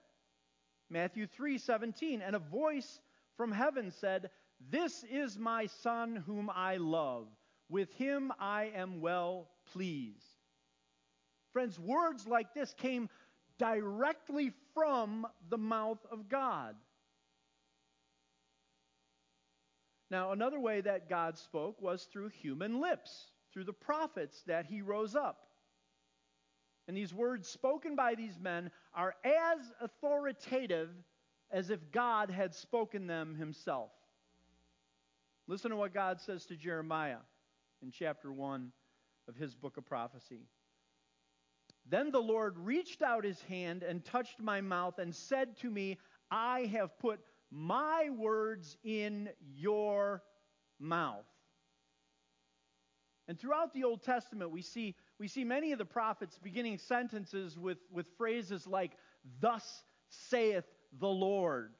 Matthew 0.88 1.26
3 1.26 1.58
17, 1.58 2.22
and 2.22 2.34
a 2.34 2.38
voice 2.38 3.00
from 3.36 3.52
heaven 3.52 3.90
said, 3.90 4.30
This 4.70 5.04
is 5.10 5.38
my 5.38 5.66
Son 5.66 6.16
whom 6.26 6.50
I 6.54 6.76
love. 6.78 7.28
With 7.68 7.92
him 7.94 8.32
I 8.38 8.72
am 8.74 9.00
well 9.00 9.48
pleased. 9.72 10.36
Friends, 11.52 11.78
words 11.78 12.26
like 12.26 12.54
this 12.54 12.74
came 12.74 13.08
directly 13.58 14.52
from 14.74 15.26
the 15.50 15.58
mouth 15.58 16.04
of 16.10 16.28
God. 16.28 16.74
Now, 20.10 20.32
another 20.32 20.60
way 20.60 20.82
that 20.82 21.08
God 21.08 21.38
spoke 21.38 21.80
was 21.80 22.04
through 22.04 22.28
human 22.28 22.80
lips, 22.80 23.28
through 23.52 23.64
the 23.64 23.72
prophets 23.72 24.42
that 24.46 24.66
he 24.66 24.82
rose 24.82 25.14
up. 25.14 25.51
And 26.88 26.96
these 26.96 27.14
words 27.14 27.48
spoken 27.48 27.94
by 27.94 28.14
these 28.14 28.38
men 28.40 28.70
are 28.94 29.14
as 29.24 29.72
authoritative 29.80 30.90
as 31.50 31.70
if 31.70 31.92
God 31.92 32.30
had 32.30 32.54
spoken 32.54 33.06
them 33.06 33.34
himself. 33.34 33.90
Listen 35.46 35.70
to 35.70 35.76
what 35.76 35.94
God 35.94 36.20
says 36.20 36.46
to 36.46 36.56
Jeremiah 36.56 37.18
in 37.82 37.90
chapter 37.90 38.32
1 38.32 38.72
of 39.28 39.36
his 39.36 39.54
book 39.54 39.76
of 39.76 39.84
prophecy. 39.84 40.46
Then 41.88 42.10
the 42.10 42.20
Lord 42.20 42.56
reached 42.58 43.02
out 43.02 43.24
his 43.24 43.40
hand 43.42 43.82
and 43.82 44.04
touched 44.04 44.40
my 44.40 44.60
mouth 44.60 44.98
and 44.98 45.14
said 45.14 45.56
to 45.58 45.70
me, 45.70 45.98
I 46.30 46.70
have 46.72 46.98
put 46.98 47.20
my 47.50 48.08
words 48.10 48.76
in 48.82 49.28
your 49.54 50.22
mouth. 50.78 51.26
And 53.28 53.38
throughout 53.38 53.72
the 53.72 53.84
Old 53.84 54.02
Testament, 54.02 54.50
we 54.50 54.62
see 54.62 54.94
we 55.22 55.28
see 55.28 55.44
many 55.44 55.70
of 55.70 55.78
the 55.78 55.84
prophets 55.84 56.36
beginning 56.42 56.78
sentences 56.78 57.56
with, 57.56 57.78
with 57.92 58.08
phrases 58.18 58.66
like, 58.66 58.90
Thus 59.40 59.84
saith 60.08 60.64
the 60.98 61.06
Lord. 61.06 61.74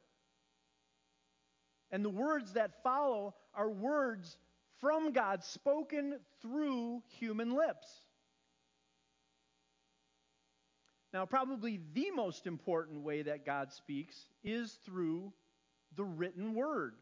And 1.91 2.05
the 2.05 2.09
words 2.09 2.53
that 2.53 2.85
follow 2.85 3.35
are 3.53 3.69
words 3.69 4.37
from 4.81 5.11
God 5.11 5.43
spoken 5.43 6.21
through 6.41 7.03
human 7.19 7.57
lips. 7.57 7.89
Now, 11.13 11.27
probably 11.27 11.81
the 11.95 12.13
most 12.13 12.47
important 12.47 13.03
way 13.03 13.23
that 13.23 13.45
God 13.45 13.73
speaks 13.73 14.25
is 14.45 14.79
through 14.87 15.33
the 15.97 16.05
written 16.05 16.55
word. 16.55 16.95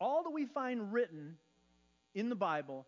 All 0.00 0.24
that 0.24 0.30
we 0.30 0.44
find 0.44 0.92
written 0.92 1.36
in 2.14 2.28
the 2.28 2.34
Bible 2.34 2.86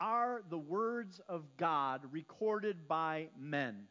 are 0.00 0.42
the 0.50 0.58
words 0.58 1.20
of 1.28 1.44
God 1.56 2.02
recorded 2.10 2.88
by 2.88 3.28
men. 3.38 3.84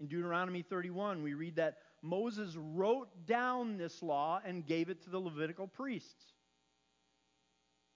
In 0.00 0.06
Deuteronomy 0.06 0.62
31, 0.62 1.22
we 1.22 1.34
read 1.34 1.56
that 1.56 1.78
Moses 2.02 2.56
wrote 2.56 3.08
down 3.26 3.76
this 3.76 4.02
law 4.02 4.40
and 4.44 4.66
gave 4.66 4.90
it 4.90 5.02
to 5.04 5.10
the 5.10 5.18
Levitical 5.18 5.66
priests. 5.66 6.32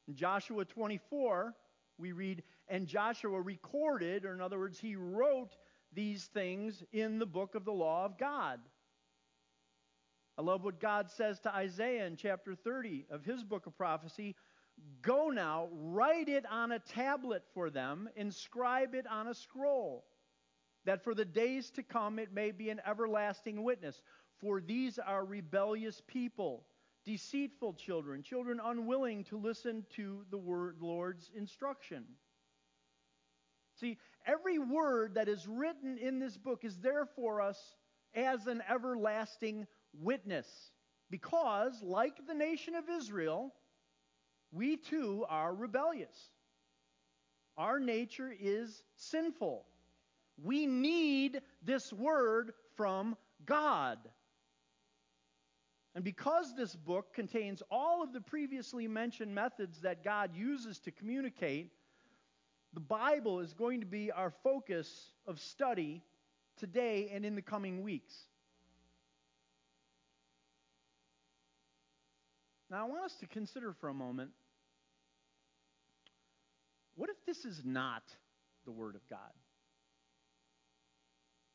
In 0.07 0.15
Joshua 0.15 0.65
24, 0.65 1.55
we 1.99 2.13
read, 2.13 2.43
and 2.69 2.87
Joshua 2.87 3.41
recorded, 3.41 4.25
or 4.25 4.33
in 4.33 4.41
other 4.41 4.59
words, 4.59 4.79
he 4.79 4.97
wrote 4.97 5.57
these 5.93 6.25
things 6.27 6.83
in 6.93 7.19
the 7.19 7.27
book 7.27 7.55
of 7.55 7.65
the 7.65 7.73
law 7.73 8.05
of 8.05 8.19
God. 8.19 8.61
I 10.39 10.43
love 10.43 10.63
what 10.63 10.81
God 10.81 11.11
says 11.11 11.41
to 11.41 11.55
Isaiah 11.55 12.07
in 12.07 12.17
chapter 12.17 12.55
30 12.55 13.07
of 13.11 13.25
his 13.25 13.43
book 13.43 13.67
of 13.67 13.77
prophecy 13.77 14.37
Go 15.03 15.29
now, 15.29 15.69
write 15.73 16.29
it 16.29 16.45
on 16.51 16.73
a 16.73 16.79
tablet 16.79 17.43
for 17.55 17.71
them, 17.71 18.09
inscribe 18.17 18.95
it 18.95 19.07
on 19.07 19.29
a 19.29 19.35
scroll, 19.35 20.05
that 20.85 21.05
for 21.05 21.15
the 21.15 21.25
days 21.25 21.71
to 21.71 21.83
come 21.83 22.19
it 22.19 22.33
may 22.33 22.51
be 22.51 22.71
an 22.71 22.81
everlasting 22.87 23.63
witness. 23.63 24.03
For 24.41 24.61
these 24.61 24.99
are 24.99 25.25
rebellious 25.25 26.03
people, 26.07 26.65
deceitful 27.05 27.75
children, 27.75 28.23
children 28.23 28.61
unwilling 28.63 29.25
to 29.25 29.39
listen 29.39 29.85
to 29.97 30.25
the 30.31 30.39
word, 30.39 30.77
Lord's 30.81 31.31
instruction. 31.35 32.05
See, 33.81 33.99
every 34.27 34.59
word 34.59 35.15
that 35.15 35.29
is 35.29 35.47
written 35.47 35.99
in 35.99 36.19
this 36.19 36.37
book 36.37 36.65
is 36.65 36.79
there 36.79 37.07
for 37.07 37.41
us 37.41 37.77
as 38.15 38.47
an 38.47 38.63
everlasting 38.69 39.67
witness. 39.93 40.47
Because, 41.11 41.83
like 41.83 42.27
the 42.27 42.35
nation 42.35 42.75
of 42.75 42.85
Israel, 42.89 43.55
we 44.53 44.77
too 44.77 45.25
are 45.29 45.55
rebellious. 45.55 46.31
Our 47.57 47.81
nature 47.81 48.33
is 48.39 48.83
sinful. 48.97 49.65
We 50.43 50.67
need 50.67 51.41
this 51.63 51.93
word 51.93 52.53
from 52.77 53.17
God. 53.45 53.99
And 55.95 56.05
because 56.05 56.55
this 56.55 56.77
book 56.77 57.13
contains 57.13 57.63
all 57.71 58.05
of 58.05 58.13
the 58.13 58.21
previously 58.21 58.87
mentioned 58.87 59.35
methods 59.35 59.81
that 59.81 60.05
God 60.05 60.31
uses 60.33 60.79
to 60.81 60.93
communicate, 60.93 61.73
the 62.73 62.81
Bible 62.81 63.41
is 63.41 63.53
going 63.53 63.81
to 63.81 63.87
be 63.87 64.13
our 64.13 64.31
focus 64.45 65.11
of 65.27 65.41
study 65.41 66.03
today 66.57 67.11
and 67.13 67.25
in 67.25 67.35
the 67.35 67.43
coming 67.43 67.83
weeks. 67.83 68.28
Now, 72.71 72.85
I 72.85 72.89
want 72.89 73.05
us 73.05 73.15
to 73.21 73.27
consider 73.27 73.73
for 73.73 73.89
a 73.89 73.95
moment 73.95 74.31
what 76.97 77.09
if 77.09 77.17
this 77.27 77.45
is 77.45 77.63
not 77.65 78.03
the 78.65 78.73
Word 78.73 78.95
of 78.95 79.09
God? 79.09 79.19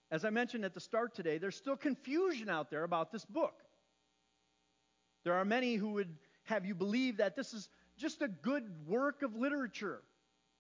As 0.10 0.26
I 0.26 0.30
mentioned 0.30 0.64
at 0.64 0.74
the 0.74 0.80
start 0.80 1.16
today, 1.16 1.38
there's 1.38 1.56
still 1.56 1.76
confusion 1.76 2.50
out 2.50 2.70
there 2.70 2.84
about 2.84 3.12
this 3.12 3.26
book. 3.26 3.56
There 5.24 5.34
are 5.34 5.46
many 5.46 5.76
who 5.76 5.94
would 5.94 6.16
have 6.44 6.66
you 6.66 6.76
believe 6.76 7.18
that 7.18 7.36
this 7.36 7.54
is 7.54 7.70
just 7.98 8.22
a 8.22 8.28
good 8.28 8.64
work 8.88 9.22
of 9.22 9.36
literature, 9.36 10.02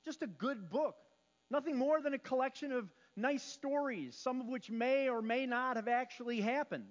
just 0.05 0.22
a 0.22 0.27
good 0.27 0.69
book, 0.69 0.95
nothing 1.50 1.77
more 1.77 2.01
than 2.01 2.13
a 2.13 2.19
collection 2.19 2.72
of 2.72 2.89
nice 3.15 3.43
stories, 3.43 4.17
some 4.17 4.41
of 4.41 4.48
which 4.48 4.69
may 4.69 5.10
or 5.10 5.22
may 5.22 5.45
not 5.45 5.75
have 5.75 5.88
actually 5.88 6.41
happened. 6.41 6.86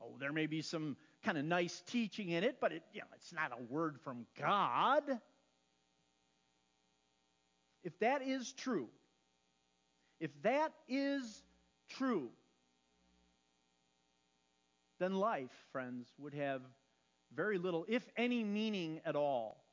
Oh, 0.00 0.16
there 0.20 0.32
may 0.32 0.46
be 0.46 0.62
some 0.62 0.96
kind 1.24 1.38
of 1.38 1.44
nice 1.44 1.82
teaching 1.86 2.30
in 2.30 2.44
it, 2.44 2.58
but 2.60 2.72
it, 2.72 2.82
you 2.92 3.00
know, 3.00 3.06
it's 3.14 3.32
not 3.32 3.52
a 3.52 3.62
word 3.72 3.98
from 4.00 4.26
God. 4.38 5.02
If 7.82 7.98
that 8.00 8.22
is 8.22 8.52
true, 8.52 8.88
if 10.20 10.30
that 10.42 10.72
is 10.88 11.42
true, 11.88 12.30
then 14.98 15.14
life, 15.14 15.50
friends, 15.72 16.08
would 16.18 16.34
have 16.34 16.62
very 17.34 17.58
little, 17.58 17.84
if 17.88 18.08
any, 18.16 18.42
meaning 18.42 19.00
at 19.04 19.16
all. 19.16 19.64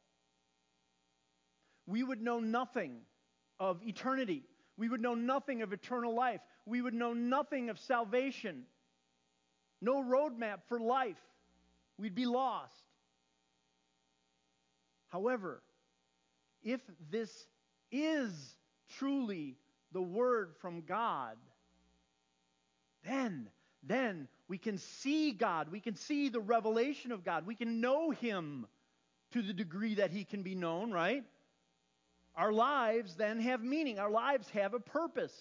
We 1.85 2.03
would 2.03 2.21
know 2.21 2.39
nothing 2.39 3.01
of 3.59 3.81
eternity. 3.83 4.43
We 4.77 4.89
would 4.89 5.01
know 5.01 5.15
nothing 5.15 5.61
of 5.61 5.73
eternal 5.73 6.13
life. 6.13 6.41
We 6.65 6.81
would 6.81 6.93
know 6.93 7.13
nothing 7.13 7.69
of 7.69 7.79
salvation. 7.79 8.63
No 9.83 10.01
roadmap 10.01 10.59
for 10.69 10.79
life. 10.79 11.21
We'd 11.97 12.15
be 12.15 12.25
lost. 12.25 12.73
However, 15.09 15.61
if 16.63 16.79
this 17.11 17.29
is 17.91 18.31
truly 18.97 19.57
the 19.91 20.01
word 20.01 20.53
from 20.61 20.81
God, 20.81 21.35
then 23.05 23.49
then 23.85 24.29
we 24.47 24.57
can 24.57 24.77
see 24.77 25.31
God. 25.33 25.69
We 25.69 25.81
can 25.81 25.95
see 25.95 26.29
the 26.29 26.39
revelation 26.39 27.11
of 27.11 27.25
God. 27.25 27.45
We 27.45 27.55
can 27.55 27.81
know 27.81 28.11
Him 28.11 28.65
to 29.31 29.41
the 29.41 29.51
degree 29.51 29.95
that 29.95 30.11
He 30.11 30.23
can 30.23 30.43
be 30.43 30.55
known, 30.55 30.91
right? 30.91 31.25
Our 32.35 32.53
lives 32.53 33.15
then 33.15 33.41
have 33.41 33.61
meaning, 33.61 33.99
our 33.99 34.09
lives 34.09 34.49
have 34.51 34.73
a 34.73 34.79
purpose. 34.79 35.33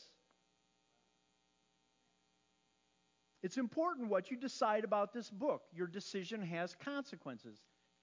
It's 3.43 3.57
important 3.57 4.09
what 4.09 4.31
you 4.31 4.37
decide 4.37 4.85
about 4.85 5.13
this 5.13 5.29
book. 5.29 5.63
Your 5.75 5.87
decision 5.87 6.43
has 6.43 6.77
consequences. 6.85 7.59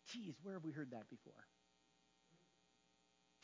Geez, 0.05 0.35
where 0.43 0.55
have 0.55 0.63
we 0.63 0.71
heard 0.71 0.91
that 0.91 1.09
before? 1.09 1.33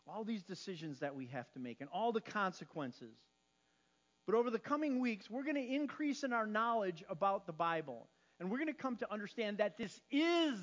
All 0.07 0.23
these 0.23 0.43
decisions 0.43 0.99
that 0.99 1.15
we 1.15 1.25
have 1.27 1.51
to 1.53 1.59
make 1.59 1.81
and 1.81 1.89
all 1.91 2.11
the 2.11 2.21
consequences. 2.21 3.15
But 4.25 4.35
over 4.35 4.49
the 4.49 4.59
coming 4.59 4.99
weeks, 4.99 5.29
we're 5.29 5.43
going 5.43 5.55
to 5.55 5.73
increase 5.73 6.23
in 6.23 6.33
our 6.33 6.45
knowledge 6.45 7.03
about 7.09 7.45
the 7.47 7.53
Bible. 7.53 8.07
And 8.39 8.51
we're 8.51 8.57
going 8.57 8.67
to 8.67 8.73
come 8.73 8.97
to 8.97 9.11
understand 9.11 9.59
that 9.59 9.77
this 9.77 10.01
is 10.11 10.59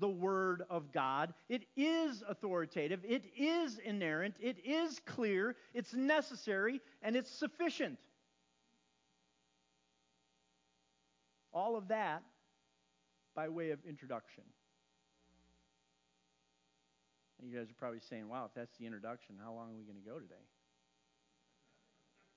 the 0.00 0.08
Word 0.08 0.64
of 0.68 0.90
God. 0.90 1.32
It 1.48 1.66
is 1.76 2.22
authoritative. 2.28 3.00
It 3.06 3.24
is 3.36 3.78
inerrant. 3.78 4.34
It 4.40 4.56
is 4.64 5.00
clear. 5.06 5.54
It's 5.72 5.94
necessary. 5.94 6.80
And 7.02 7.14
it's 7.14 7.30
sufficient. 7.30 7.98
All 11.54 11.76
of 11.76 11.88
that 11.88 12.22
by 13.34 13.48
way 13.48 13.70
of 13.70 13.78
introduction. 13.88 14.42
And 17.40 17.48
you 17.48 17.56
guys 17.56 17.70
are 17.70 17.74
probably 17.74 18.00
saying, 18.00 18.28
wow, 18.28 18.44
if 18.46 18.54
that's 18.54 18.76
the 18.76 18.86
introduction, 18.86 19.36
how 19.42 19.52
long 19.52 19.70
are 19.70 19.76
we 19.78 19.84
going 19.84 20.02
to 20.02 20.08
go 20.08 20.18
today? 20.18 20.34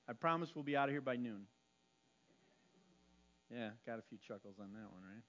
I 0.07 0.13
promise 0.13 0.51
we'll 0.55 0.63
be 0.63 0.77
out 0.77 0.87
of 0.87 0.93
here 0.93 1.01
by 1.01 1.15
noon. 1.15 1.41
Yeah, 3.51 3.69
got 3.85 3.99
a 3.99 4.01
few 4.01 4.17
chuckles 4.17 4.55
on 4.59 4.71
that 4.73 4.91
one, 4.91 5.03
right? 5.03 5.23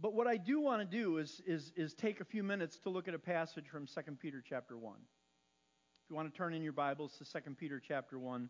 But 0.00 0.14
what 0.14 0.26
I 0.26 0.36
do 0.36 0.60
want 0.60 0.80
to 0.80 0.96
do 0.96 1.18
is, 1.18 1.42
is, 1.46 1.72
is 1.76 1.94
take 1.94 2.20
a 2.20 2.24
few 2.24 2.42
minutes 2.42 2.78
to 2.84 2.90
look 2.90 3.06
at 3.06 3.14
a 3.14 3.18
passage 3.18 3.68
from 3.68 3.86
2 3.86 4.00
Peter 4.20 4.42
chapter 4.46 4.76
1. 4.76 4.94
If 4.94 6.10
you 6.10 6.16
want 6.16 6.32
to 6.32 6.36
turn 6.36 6.54
in 6.54 6.62
your 6.62 6.72
Bibles 6.72 7.18
to 7.18 7.40
2 7.40 7.50
Peter 7.56 7.80
chapter 7.86 8.18
1, 8.18 8.48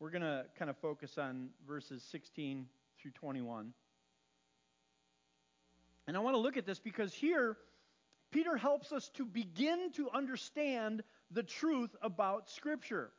we're 0.00 0.10
going 0.10 0.22
to 0.22 0.46
kind 0.58 0.70
of 0.70 0.78
focus 0.78 1.18
on 1.18 1.50
verses 1.68 2.02
16 2.10 2.66
through 3.00 3.10
21. 3.12 3.74
And 6.08 6.16
I 6.16 6.20
want 6.20 6.34
to 6.34 6.40
look 6.40 6.56
at 6.56 6.64
this 6.64 6.80
because 6.80 7.12
here, 7.12 7.58
Peter 8.32 8.56
helps 8.56 8.92
us 8.92 9.10
to 9.14 9.26
begin 9.26 9.92
to 9.92 10.08
understand 10.10 11.02
the 11.30 11.42
truth 11.42 11.94
about 12.00 12.48
Scripture. 12.48 13.10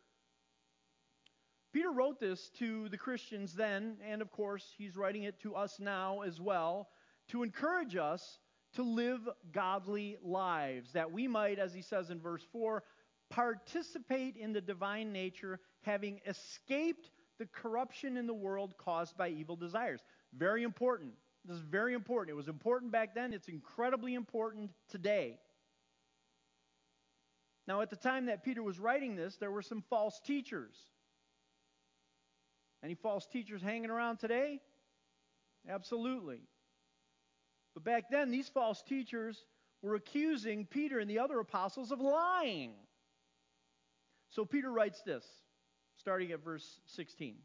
Peter 1.71 1.91
wrote 1.91 2.19
this 2.19 2.49
to 2.57 2.89
the 2.89 2.97
Christians 2.97 3.53
then, 3.53 3.97
and 4.05 4.21
of 4.21 4.31
course, 4.31 4.73
he's 4.77 4.97
writing 4.97 5.23
it 5.23 5.39
to 5.41 5.55
us 5.55 5.79
now 5.79 6.21
as 6.21 6.41
well, 6.41 6.89
to 7.29 7.43
encourage 7.43 7.95
us 7.95 8.39
to 8.73 8.83
live 8.83 9.21
godly 9.51 10.17
lives, 10.23 10.93
that 10.93 11.11
we 11.11 11.27
might, 11.27 11.59
as 11.59 11.73
he 11.73 11.81
says 11.81 12.09
in 12.09 12.19
verse 12.19 12.45
4, 12.51 12.83
participate 13.29 14.35
in 14.35 14.51
the 14.51 14.61
divine 14.61 15.13
nature, 15.13 15.59
having 15.81 16.19
escaped 16.25 17.09
the 17.39 17.45
corruption 17.47 18.17
in 18.17 18.27
the 18.27 18.33
world 18.33 18.75
caused 18.77 19.17
by 19.17 19.29
evil 19.29 19.55
desires. 19.55 20.01
Very 20.33 20.63
important. 20.63 21.13
This 21.45 21.57
is 21.57 21.63
very 21.63 21.93
important. 21.93 22.29
It 22.29 22.37
was 22.37 22.47
important 22.47 22.91
back 22.91 23.15
then, 23.15 23.33
it's 23.33 23.47
incredibly 23.47 24.13
important 24.13 24.71
today. 24.89 25.39
Now, 27.67 27.81
at 27.81 27.89
the 27.89 27.95
time 27.95 28.25
that 28.25 28.43
Peter 28.43 28.61
was 28.61 28.79
writing 28.79 29.15
this, 29.15 29.37
there 29.37 29.51
were 29.51 29.61
some 29.61 29.83
false 29.89 30.19
teachers. 30.25 30.75
Any 32.83 32.95
false 32.95 33.25
teachers 33.27 33.61
hanging 33.61 33.89
around 33.89 34.17
today? 34.17 34.59
Absolutely. 35.69 36.41
But 37.73 37.83
back 37.83 38.09
then, 38.09 38.31
these 38.31 38.49
false 38.49 38.81
teachers 38.81 39.45
were 39.81 39.95
accusing 39.95 40.65
Peter 40.65 40.99
and 40.99 41.09
the 41.09 41.19
other 41.19 41.39
apostles 41.39 41.91
of 41.91 42.01
lying. 42.01 42.73
So 44.29 44.45
Peter 44.45 44.71
writes 44.71 45.01
this, 45.05 45.23
starting 46.01 46.31
at 46.31 46.43
verse 46.43 46.79
16. 46.87 47.35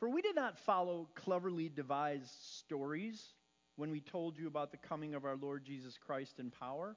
For 0.00 0.08
we 0.08 0.22
did 0.22 0.34
not 0.34 0.58
follow 0.58 1.08
cleverly 1.14 1.68
devised 1.68 2.34
stories 2.58 3.22
when 3.76 3.92
we 3.92 4.00
told 4.00 4.36
you 4.36 4.48
about 4.48 4.72
the 4.72 4.78
coming 4.78 5.14
of 5.14 5.24
our 5.24 5.36
Lord 5.36 5.64
Jesus 5.64 5.96
Christ 5.96 6.40
in 6.40 6.50
power 6.50 6.96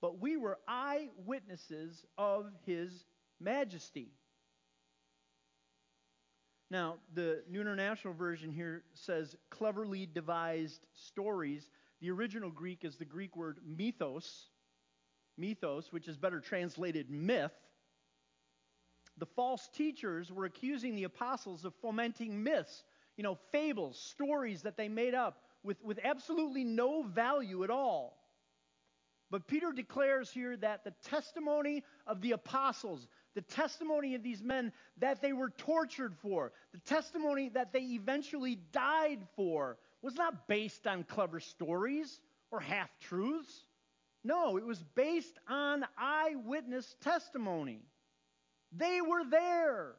but 0.00 0.20
we 0.20 0.36
were 0.36 0.58
eyewitnesses 0.66 2.04
of 2.16 2.46
his 2.64 3.04
majesty. 3.38 4.12
Now, 6.70 6.96
the 7.14 7.42
New 7.48 7.60
International 7.60 8.14
Version 8.14 8.52
here 8.52 8.84
says 8.94 9.36
cleverly 9.50 10.06
devised 10.06 10.86
stories. 10.94 11.68
The 12.00 12.10
original 12.10 12.50
Greek 12.50 12.84
is 12.84 12.96
the 12.96 13.04
Greek 13.04 13.36
word 13.36 13.58
mythos, 13.66 14.46
mythos, 15.36 15.92
which 15.92 16.08
is 16.08 16.16
better 16.16 16.40
translated 16.40 17.10
myth. 17.10 17.52
The 19.20 19.26
false 19.26 19.68
teachers 19.68 20.32
were 20.32 20.46
accusing 20.46 20.96
the 20.96 21.04
apostles 21.04 21.66
of 21.66 21.74
fomenting 21.82 22.42
myths, 22.42 22.84
you 23.18 23.22
know, 23.22 23.38
fables, 23.52 23.98
stories 23.98 24.62
that 24.62 24.78
they 24.78 24.88
made 24.88 25.14
up 25.14 25.42
with, 25.62 25.76
with 25.84 26.00
absolutely 26.02 26.64
no 26.64 27.02
value 27.02 27.62
at 27.62 27.70
all. 27.70 28.16
But 29.30 29.46
Peter 29.46 29.72
declares 29.72 30.30
here 30.30 30.56
that 30.56 30.84
the 30.84 30.94
testimony 31.04 31.84
of 32.06 32.22
the 32.22 32.32
apostles, 32.32 33.06
the 33.34 33.42
testimony 33.42 34.14
of 34.14 34.22
these 34.22 34.42
men 34.42 34.72
that 34.96 35.20
they 35.20 35.34
were 35.34 35.50
tortured 35.50 36.16
for, 36.16 36.52
the 36.72 36.80
testimony 36.80 37.50
that 37.50 37.74
they 37.74 37.82
eventually 37.82 38.58
died 38.72 39.20
for, 39.36 39.76
was 40.00 40.14
not 40.14 40.48
based 40.48 40.86
on 40.86 41.04
clever 41.04 41.40
stories 41.40 42.20
or 42.50 42.58
half 42.58 42.88
truths. 43.00 43.66
No, 44.24 44.56
it 44.56 44.64
was 44.64 44.82
based 44.94 45.38
on 45.46 45.84
eyewitness 45.96 46.96
testimony. 47.02 47.82
They 48.72 49.00
were 49.00 49.24
there, 49.28 49.94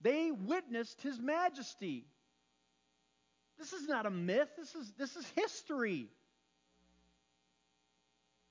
they 0.00 0.30
witnessed 0.30 1.00
his 1.02 1.20
majesty. 1.20 2.06
This 3.58 3.72
is 3.72 3.88
not 3.88 4.04
a 4.04 4.10
myth, 4.10 4.50
this 4.58 4.74
is, 4.74 4.92
this 4.98 5.16
is 5.16 5.26
history. 5.34 6.08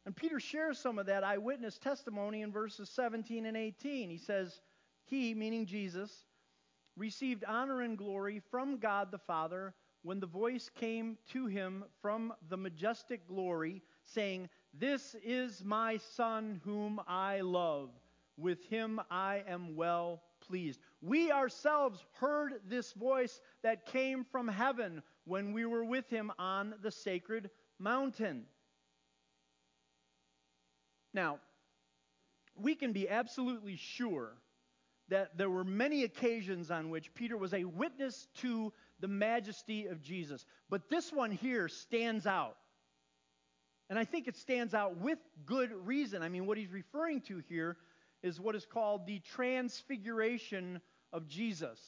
And 0.05 0.15
Peter 0.15 0.39
shares 0.39 0.79
some 0.79 0.99
of 0.99 1.07
that 1.07 1.23
eyewitness 1.23 1.77
testimony 1.77 2.41
in 2.41 2.51
verses 2.51 2.89
17 2.89 3.45
and 3.45 3.57
18. 3.57 4.09
He 4.09 4.17
says, 4.17 4.61
He, 5.05 5.33
meaning 5.33 5.65
Jesus, 5.65 6.11
received 6.95 7.43
honor 7.47 7.81
and 7.81 7.97
glory 7.97 8.41
from 8.51 8.77
God 8.77 9.11
the 9.11 9.17
Father 9.17 9.73
when 10.03 10.19
the 10.19 10.27
voice 10.27 10.69
came 10.75 11.17
to 11.31 11.47
him 11.47 11.83
from 12.01 12.31
the 12.49 12.57
majestic 12.57 13.27
glory 13.27 13.81
saying, 14.03 14.47
This 14.73 15.15
is 15.23 15.63
my 15.63 15.97
Son 15.97 16.61
whom 16.63 17.01
I 17.07 17.41
love. 17.41 17.89
With 18.37 18.63
him 18.65 18.99
I 19.09 19.43
am 19.47 19.75
well 19.75 20.21
pleased. 20.41 20.79
We 21.01 21.31
ourselves 21.31 22.03
heard 22.19 22.53
this 22.67 22.91
voice 22.93 23.39
that 23.63 23.85
came 23.85 24.25
from 24.25 24.47
heaven 24.47 25.01
when 25.25 25.53
we 25.53 25.65
were 25.65 25.85
with 25.85 26.09
him 26.09 26.31
on 26.37 26.75
the 26.81 26.91
sacred 26.91 27.49
mountain. 27.79 28.45
Now, 31.13 31.39
we 32.57 32.75
can 32.75 32.91
be 32.91 33.09
absolutely 33.09 33.77
sure 33.77 34.33
that 35.09 35.37
there 35.37 35.49
were 35.49 35.63
many 35.63 36.03
occasions 36.03 36.71
on 36.71 36.89
which 36.89 37.13
Peter 37.13 37.37
was 37.37 37.53
a 37.53 37.63
witness 37.63 38.27
to 38.37 38.73
the 38.99 39.07
majesty 39.07 39.85
of 39.87 40.01
Jesus. 40.01 40.45
But 40.69 40.89
this 40.89 41.11
one 41.11 41.31
here 41.31 41.67
stands 41.67 42.25
out. 42.25 42.57
And 43.89 43.99
I 43.99 44.05
think 44.05 44.27
it 44.27 44.35
stands 44.35 44.73
out 44.73 44.97
with 44.97 45.19
good 45.45 45.71
reason. 45.71 46.23
I 46.23 46.29
mean, 46.29 46.47
what 46.47 46.57
he's 46.57 46.71
referring 46.71 47.21
to 47.21 47.43
here 47.47 47.77
is 48.25 48.39
what 48.39 48.55
is 48.55 48.65
called 48.65 49.05
the 49.05 49.19
transfiguration 49.19 50.81
of 51.13 51.27
Jesus. 51.27 51.79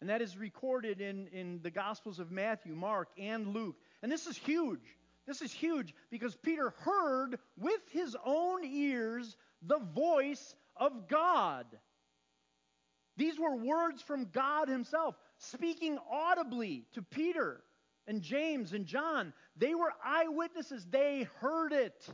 And 0.00 0.10
that 0.10 0.22
is 0.22 0.36
recorded 0.36 1.00
in, 1.00 1.28
in 1.28 1.60
the 1.62 1.70
Gospels 1.70 2.18
of 2.18 2.30
Matthew, 2.30 2.74
Mark, 2.74 3.08
and 3.18 3.48
Luke. 3.48 3.76
And 4.02 4.10
this 4.10 4.26
is 4.26 4.36
huge. 4.36 4.96
This 5.26 5.42
is 5.42 5.52
huge 5.52 5.94
because 6.10 6.36
Peter 6.36 6.72
heard 6.78 7.38
with 7.58 7.80
his 7.90 8.16
own 8.24 8.64
ears 8.64 9.36
the 9.62 9.78
voice 9.78 10.54
of 10.76 11.08
God. 11.08 11.66
These 13.16 13.38
were 13.38 13.56
words 13.56 14.02
from 14.02 14.26
God 14.26 14.68
Himself, 14.68 15.16
speaking 15.38 15.98
audibly 16.10 16.84
to 16.92 17.02
Peter 17.02 17.62
and 18.06 18.22
James 18.22 18.72
and 18.72 18.86
John. 18.86 19.32
They 19.56 19.74
were 19.74 19.92
eyewitnesses, 20.04 20.86
they 20.90 21.26
heard 21.40 21.72
it. 21.72 22.08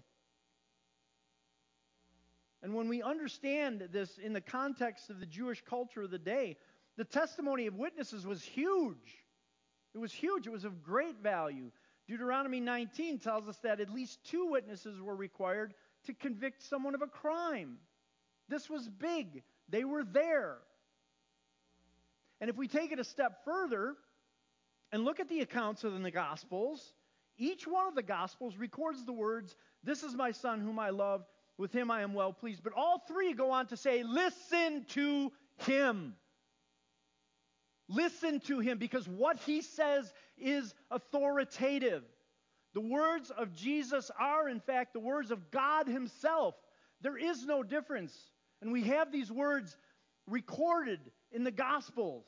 And 2.62 2.74
when 2.74 2.88
we 2.88 3.02
understand 3.02 3.88
this 3.92 4.18
in 4.18 4.32
the 4.32 4.40
context 4.40 5.10
of 5.10 5.18
the 5.18 5.26
Jewish 5.26 5.62
culture 5.62 6.02
of 6.02 6.10
the 6.10 6.18
day, 6.18 6.56
the 6.96 7.04
testimony 7.04 7.66
of 7.66 7.74
witnesses 7.74 8.26
was 8.26 8.42
huge. 8.42 9.24
It 9.94 9.98
was 9.98 10.12
huge, 10.12 10.46
it 10.46 10.52
was 10.52 10.64
of 10.64 10.82
great 10.82 11.18
value. 11.20 11.70
Deuteronomy 12.06 12.60
19 12.60 13.18
tells 13.18 13.48
us 13.48 13.58
that 13.58 13.80
at 13.80 13.90
least 13.90 14.24
two 14.24 14.46
witnesses 14.46 15.00
were 15.00 15.16
required 15.16 15.74
to 16.06 16.14
convict 16.14 16.62
someone 16.62 16.94
of 16.94 17.02
a 17.02 17.06
crime. 17.06 17.78
This 18.48 18.68
was 18.68 18.88
big, 18.88 19.42
they 19.68 19.84
were 19.84 20.04
there. 20.04 20.58
And 22.40 22.50
if 22.50 22.56
we 22.56 22.68
take 22.68 22.90
it 22.90 22.98
a 22.98 23.04
step 23.04 23.44
further 23.44 23.94
and 24.90 25.04
look 25.04 25.20
at 25.20 25.28
the 25.28 25.40
accounts 25.40 25.84
in 25.84 26.02
the 26.02 26.10
Gospels, 26.10 26.92
each 27.38 27.66
one 27.66 27.86
of 27.86 27.94
the 27.94 28.02
Gospels 28.02 28.56
records 28.56 29.04
the 29.04 29.12
words, 29.12 29.56
This 29.84 30.02
is 30.02 30.14
my 30.14 30.32
Son 30.32 30.60
whom 30.60 30.78
I 30.78 30.90
love, 30.90 31.24
with 31.62 31.72
him 31.72 31.90
I 31.90 32.02
am 32.02 32.12
well 32.12 32.32
pleased. 32.32 32.62
But 32.62 32.74
all 32.74 33.02
three 33.08 33.32
go 33.32 33.52
on 33.52 33.68
to 33.68 33.76
say, 33.76 34.02
Listen 34.02 34.84
to 34.90 35.32
him. 35.58 36.14
Listen 37.88 38.40
to 38.40 38.58
him 38.58 38.78
because 38.78 39.08
what 39.08 39.38
he 39.38 39.62
says 39.62 40.12
is 40.36 40.74
authoritative. 40.90 42.02
The 42.74 42.80
words 42.80 43.30
of 43.30 43.54
Jesus 43.54 44.10
are, 44.18 44.48
in 44.48 44.60
fact, 44.60 44.92
the 44.92 45.00
words 45.00 45.30
of 45.30 45.50
God 45.50 45.86
himself. 45.86 46.54
There 47.00 47.16
is 47.16 47.44
no 47.44 47.62
difference. 47.62 48.16
And 48.60 48.72
we 48.72 48.84
have 48.84 49.12
these 49.12 49.30
words 49.30 49.76
recorded 50.26 51.00
in 51.30 51.44
the 51.44 51.50
Gospels. 51.50 52.24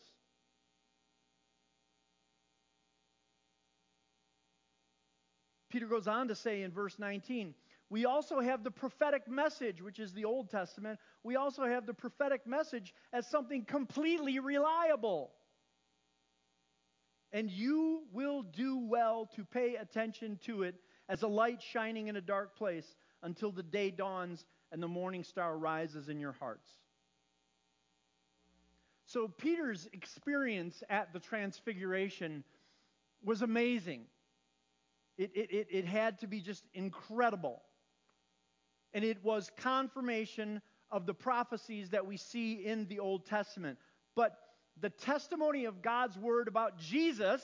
Peter 5.70 5.86
goes 5.86 6.06
on 6.06 6.28
to 6.28 6.34
say 6.34 6.62
in 6.62 6.70
verse 6.70 6.98
19, 6.98 7.54
we 7.90 8.06
also 8.06 8.40
have 8.40 8.64
the 8.64 8.70
prophetic 8.70 9.28
message, 9.28 9.82
which 9.82 9.98
is 9.98 10.12
the 10.12 10.24
Old 10.24 10.50
Testament. 10.50 10.98
We 11.22 11.36
also 11.36 11.64
have 11.64 11.86
the 11.86 11.94
prophetic 11.94 12.46
message 12.46 12.94
as 13.12 13.26
something 13.28 13.64
completely 13.64 14.38
reliable. 14.38 15.30
And 17.32 17.50
you 17.50 18.04
will 18.12 18.42
do 18.42 18.78
well 18.78 19.28
to 19.36 19.44
pay 19.44 19.76
attention 19.76 20.38
to 20.44 20.62
it 20.62 20.76
as 21.08 21.22
a 21.22 21.28
light 21.28 21.60
shining 21.60 22.08
in 22.08 22.16
a 22.16 22.20
dark 22.20 22.56
place 22.56 22.96
until 23.22 23.50
the 23.52 23.62
day 23.62 23.90
dawns 23.90 24.44
and 24.72 24.82
the 24.82 24.88
morning 24.88 25.24
star 25.24 25.56
rises 25.56 26.08
in 26.08 26.20
your 26.20 26.32
hearts. 26.32 26.70
So, 29.06 29.28
Peter's 29.28 29.86
experience 29.92 30.82
at 30.88 31.12
the 31.12 31.20
Transfiguration 31.20 32.42
was 33.22 33.42
amazing. 33.42 34.06
It, 35.18 35.30
it, 35.34 35.50
it, 35.50 35.66
it, 35.70 35.84
had 35.84 36.18
to 36.20 36.26
be 36.26 36.40
just 36.40 36.64
incredible. 36.72 37.62
And 38.94 39.04
it 39.04 39.22
was 39.24 39.50
confirmation 39.56 40.62
of 40.90 41.04
the 41.04 41.14
prophecies 41.14 41.90
that 41.90 42.06
we 42.06 42.16
see 42.16 42.64
in 42.64 42.86
the 42.86 43.00
Old 43.00 43.26
Testament. 43.26 43.78
But 44.14 44.38
the 44.80 44.90
testimony 44.90 45.64
of 45.64 45.82
God's 45.82 46.16
word 46.16 46.48
about 46.48 46.78
Jesus, 46.78 47.42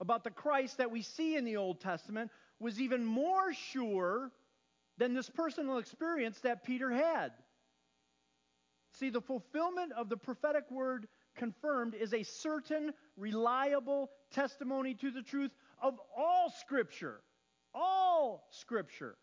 about 0.00 0.22
the 0.22 0.30
Christ 0.30 0.78
that 0.78 0.90
we 0.90 1.02
see 1.02 1.36
in 1.36 1.44
the 1.44 1.56
Old 1.56 1.80
Testament, 1.80 2.30
was 2.60 2.80
even 2.80 3.04
more 3.04 3.52
sure 3.52 4.30
than 4.98 5.14
this 5.14 5.30
personal 5.30 5.78
experience 5.78 6.38
that 6.40 6.64
Peter 6.64 6.90
had. 6.90 7.32
See, 8.92 9.08
the 9.08 9.22
fulfillment 9.22 9.92
of 9.92 10.10
the 10.10 10.16
prophetic 10.16 10.70
word 10.70 11.08
confirmed 11.34 11.94
is 11.94 12.12
a 12.12 12.22
certain, 12.22 12.92
reliable 13.16 14.10
testimony 14.30 14.94
to 14.94 15.10
the 15.10 15.22
truth 15.22 15.50
of 15.80 15.98
all 16.16 16.52
Scripture. 16.60 17.20
All 17.74 18.46
Scripture. 18.50 19.16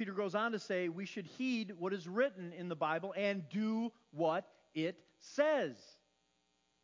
Peter 0.00 0.12
goes 0.14 0.34
on 0.34 0.52
to 0.52 0.58
say 0.58 0.88
we 0.88 1.04
should 1.04 1.26
heed 1.26 1.74
what 1.78 1.92
is 1.92 2.08
written 2.08 2.54
in 2.56 2.70
the 2.70 2.74
Bible 2.74 3.12
and 3.18 3.46
do 3.50 3.92
what 4.12 4.48
it 4.74 4.96
says. 5.18 5.76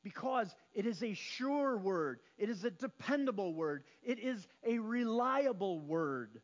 Because 0.05 0.55
it 0.75 0.85
is 0.85 1.03
a 1.03 1.15
sure 1.15 1.79
word, 1.79 2.21
it 2.37 2.51
is 2.51 2.63
a 2.65 2.71
dependable 2.71 3.55
word, 3.55 3.85
it 4.03 4.19
is 4.19 4.47
a 4.67 4.79
reliable 4.81 5.81
word. 5.81 6.43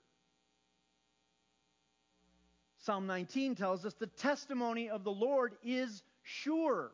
Psalm 2.79 3.07
19 3.07 3.55
tells 3.55 3.85
us 3.85 3.93
the 3.99 4.07
testimony 4.07 4.89
of 4.89 5.05
the 5.05 5.13
Lord 5.13 5.53
is 5.63 6.03
sure. 6.23 6.91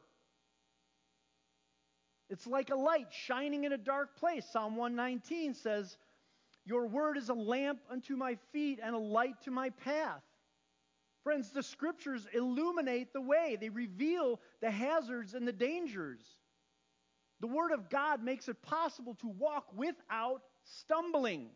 It's 2.28 2.48
like 2.48 2.70
a 2.70 2.74
light 2.74 3.12
shining 3.12 3.62
in 3.62 3.72
a 3.72 3.78
dark 3.78 4.16
place. 4.16 4.44
Psalm 4.50 4.74
119 4.74 5.54
says, 5.54 5.96
Your 6.68 6.86
word 6.86 7.16
is 7.16 7.30
a 7.30 7.34
lamp 7.34 7.80
unto 7.90 8.14
my 8.14 8.36
feet 8.52 8.78
and 8.82 8.94
a 8.94 8.98
light 8.98 9.40
to 9.44 9.50
my 9.50 9.70
path. 9.70 10.22
Friends, 11.24 11.50
the 11.50 11.62
scriptures 11.62 12.26
illuminate 12.34 13.14
the 13.14 13.22
way, 13.22 13.56
they 13.58 13.70
reveal 13.70 14.38
the 14.60 14.70
hazards 14.70 15.32
and 15.32 15.48
the 15.48 15.52
dangers. 15.52 16.20
The 17.40 17.46
word 17.46 17.72
of 17.72 17.88
God 17.88 18.22
makes 18.22 18.48
it 18.48 18.60
possible 18.60 19.14
to 19.14 19.28
walk 19.28 19.64
without 19.74 20.42
stumbling. 20.64 21.48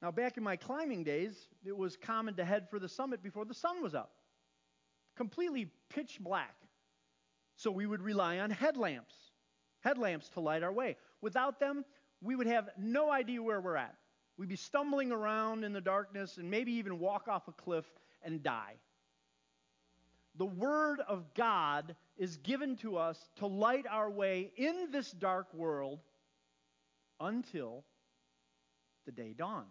Now, 0.00 0.10
back 0.10 0.38
in 0.38 0.42
my 0.42 0.56
climbing 0.56 1.04
days, 1.04 1.36
it 1.66 1.76
was 1.76 1.98
common 1.98 2.34
to 2.36 2.44
head 2.44 2.70
for 2.70 2.78
the 2.78 2.88
summit 2.88 3.22
before 3.22 3.44
the 3.44 3.52
sun 3.52 3.82
was 3.82 3.94
up, 3.94 4.12
completely 5.14 5.70
pitch 5.90 6.18
black. 6.20 6.54
So 7.56 7.70
we 7.70 7.86
would 7.86 8.00
rely 8.00 8.38
on 8.38 8.50
headlamps, 8.50 9.14
headlamps 9.80 10.30
to 10.30 10.40
light 10.40 10.62
our 10.62 10.72
way. 10.72 10.96
Without 11.20 11.60
them, 11.60 11.84
we 12.20 12.34
would 12.34 12.46
have 12.46 12.68
no 12.78 13.10
idea 13.10 13.42
where 13.42 13.60
we're 13.60 13.76
at. 13.76 13.94
We'd 14.36 14.48
be 14.48 14.56
stumbling 14.56 15.12
around 15.12 15.64
in 15.64 15.72
the 15.72 15.80
darkness 15.80 16.38
and 16.38 16.50
maybe 16.50 16.72
even 16.72 16.98
walk 16.98 17.28
off 17.28 17.48
a 17.48 17.52
cliff 17.52 17.84
and 18.22 18.42
die. 18.42 18.74
The 20.36 20.46
Word 20.46 21.00
of 21.08 21.34
God 21.34 21.96
is 22.16 22.36
given 22.38 22.76
to 22.76 22.96
us 22.96 23.18
to 23.36 23.46
light 23.46 23.86
our 23.90 24.08
way 24.08 24.52
in 24.56 24.90
this 24.92 25.10
dark 25.10 25.52
world 25.52 25.98
until 27.18 27.84
the 29.06 29.12
day 29.12 29.34
dawns. 29.36 29.66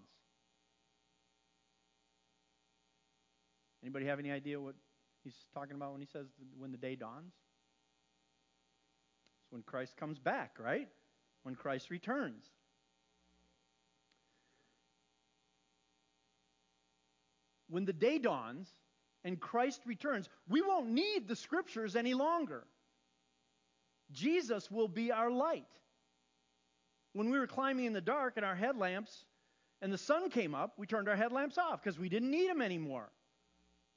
Anybody 3.82 4.06
have 4.08 4.20
any 4.20 4.32
idea 4.32 4.60
what 4.60 4.76
he's 5.24 5.36
talking 5.54 5.76
about 5.76 5.94
when 5.94 6.02
he 6.02 6.08
says 6.12 6.26
when 6.58 6.72
the 6.72 6.78
day 6.78 6.96
dawns? 6.96 7.32
It's 9.44 9.52
when 9.52 9.62
Christ 9.62 9.96
comes 9.96 10.20
back, 10.20 10.58
right? 10.60 10.90
When 11.44 11.56
Christ 11.56 11.90
returns. 11.90 12.44
When 17.70 17.86
the 17.86 17.94
day 17.94 18.18
dawns 18.18 18.70
and 19.24 19.40
Christ 19.40 19.82
returns, 19.86 20.30
we 20.48 20.62
won't 20.62 20.90
need 20.90 21.28
the 21.28 21.36
scriptures 21.36 21.96
any 21.96 22.14
longer. 22.14 22.66
Jesus 24.12 24.72
will 24.72 24.88
be 24.88 25.12
our 25.12 25.30
light. 25.30 25.66
When 27.14 27.30
we 27.30 27.40
were 27.40 27.48
climbing 27.48 27.86
in 27.86 27.94
the 27.94 28.02
dark 28.02 28.34
and 28.38 28.46
our 28.46 28.56
headlamps 28.56 29.26
and 29.82 29.92
the 29.92 29.98
sun 29.98 30.30
came 30.30 30.56
up, 30.56 30.74
we 30.78 30.88
turned 30.88 31.10
our 31.10 31.16
headlamps 31.16 31.58
off 31.58 31.82
because 31.84 32.00
we 32.00 32.10
didn't 32.10 32.32
need 32.32 32.50
them 32.50 32.62
anymore. 32.62 33.10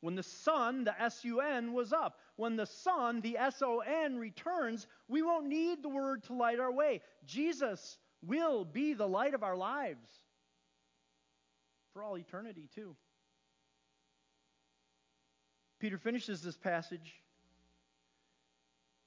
When 0.01 0.15
the 0.15 0.23
sun, 0.23 0.85
the 0.85 1.01
S 1.01 1.25
U 1.25 1.41
N, 1.41 1.73
was 1.73 1.93
up. 1.93 2.19
When 2.41 2.57
the 2.57 2.65
sun, 2.65 3.21
the 3.21 3.37
S 3.37 3.61
O 3.61 3.81
N, 3.81 4.17
returns, 4.17 4.87
we 5.09 5.21
won't 5.21 5.47
need 5.47 5.83
the 5.83 5.91
word 5.91 6.23
to 6.23 6.33
light 6.33 6.59
our 6.59 6.73
way. 6.73 7.03
Jesus 7.27 7.99
will 8.23 8.65
be 8.65 8.95
the 8.95 9.07
light 9.07 9.35
of 9.35 9.43
our 9.43 9.59
lives 9.59 10.09
for 11.93 12.03
all 12.03 12.17
eternity, 12.17 12.67
too. 12.75 12.97
Peter 15.81 15.99
finishes 15.99 16.41
this 16.41 16.57
passage 16.57 17.13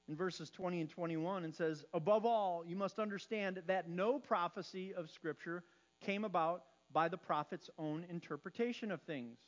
in 0.08 0.14
verses 0.14 0.48
20 0.50 0.82
and 0.82 0.90
21 0.90 1.42
and 1.42 1.52
says, 1.52 1.84
Above 1.92 2.24
all, 2.24 2.64
you 2.64 2.76
must 2.76 3.00
understand 3.00 3.60
that 3.66 3.88
no 3.88 4.20
prophecy 4.20 4.94
of 4.94 5.10
Scripture 5.10 5.64
came 6.00 6.22
about 6.24 6.62
by 6.92 7.08
the 7.08 7.18
prophet's 7.18 7.68
own 7.78 8.06
interpretation 8.08 8.92
of 8.92 9.02
things. 9.02 9.38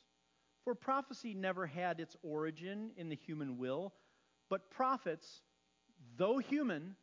For 0.67 0.75
prophecy 0.75 1.33
never 1.33 1.65
had 1.65 2.01
its 2.01 2.17
origin 2.23 2.91
in 2.97 3.07
the 3.07 3.15
human 3.15 3.57
will, 3.57 3.93
but 4.49 4.69
prophets, 4.69 5.43
though 6.17 6.39
human, 6.39 6.97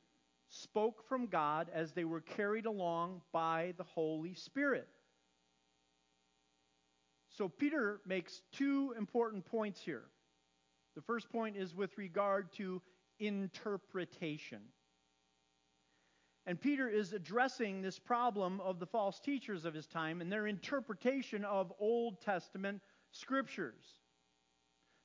spoke 0.50 1.08
from 1.08 1.28
God 1.28 1.70
as 1.72 1.92
they 1.92 2.04
were 2.04 2.20
carried 2.20 2.66
along 2.66 3.22
by 3.32 3.72
the 3.78 3.84
Holy 3.84 4.34
Spirit. 4.34 4.86
So 7.30 7.48
Peter 7.48 8.02
makes 8.04 8.42
two 8.52 8.94
important 8.98 9.46
points 9.46 9.80
here. 9.80 10.04
The 10.94 11.00
first 11.00 11.30
point 11.30 11.56
is 11.56 11.74
with 11.74 11.96
regard 11.96 12.52
to 12.58 12.82
interpretation. 13.18 14.60
And 16.44 16.60
Peter 16.60 16.86
is 16.86 17.14
addressing 17.14 17.80
this 17.80 17.98
problem 17.98 18.60
of 18.60 18.78
the 18.78 18.84
false 18.84 19.20
teachers 19.20 19.64
of 19.64 19.72
his 19.72 19.86
time 19.86 20.20
and 20.20 20.30
their 20.30 20.46
interpretation 20.46 21.46
of 21.46 21.72
Old 21.80 22.20
Testament 22.20 22.82
scriptures. 23.14 23.84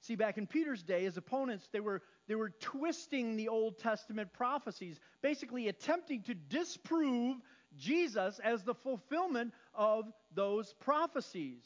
See, 0.01 0.15
back 0.15 0.37
in 0.37 0.47
Peter's 0.47 0.83
day, 0.83 1.03
his 1.03 1.17
opponents, 1.17 1.67
they 1.71 1.81
were, 1.81 2.01
they 2.27 2.35
were 2.35 2.51
twisting 2.61 3.35
the 3.35 3.49
Old 3.49 3.77
Testament 3.77 4.31
prophecies, 4.33 4.99
basically 5.21 5.67
attempting 5.67 6.23
to 6.23 6.33
disprove 6.33 7.37
Jesus 7.77 8.39
as 8.43 8.63
the 8.63 8.73
fulfillment 8.73 9.53
of 9.73 10.05
those 10.33 10.73
prophecies. 10.79 11.63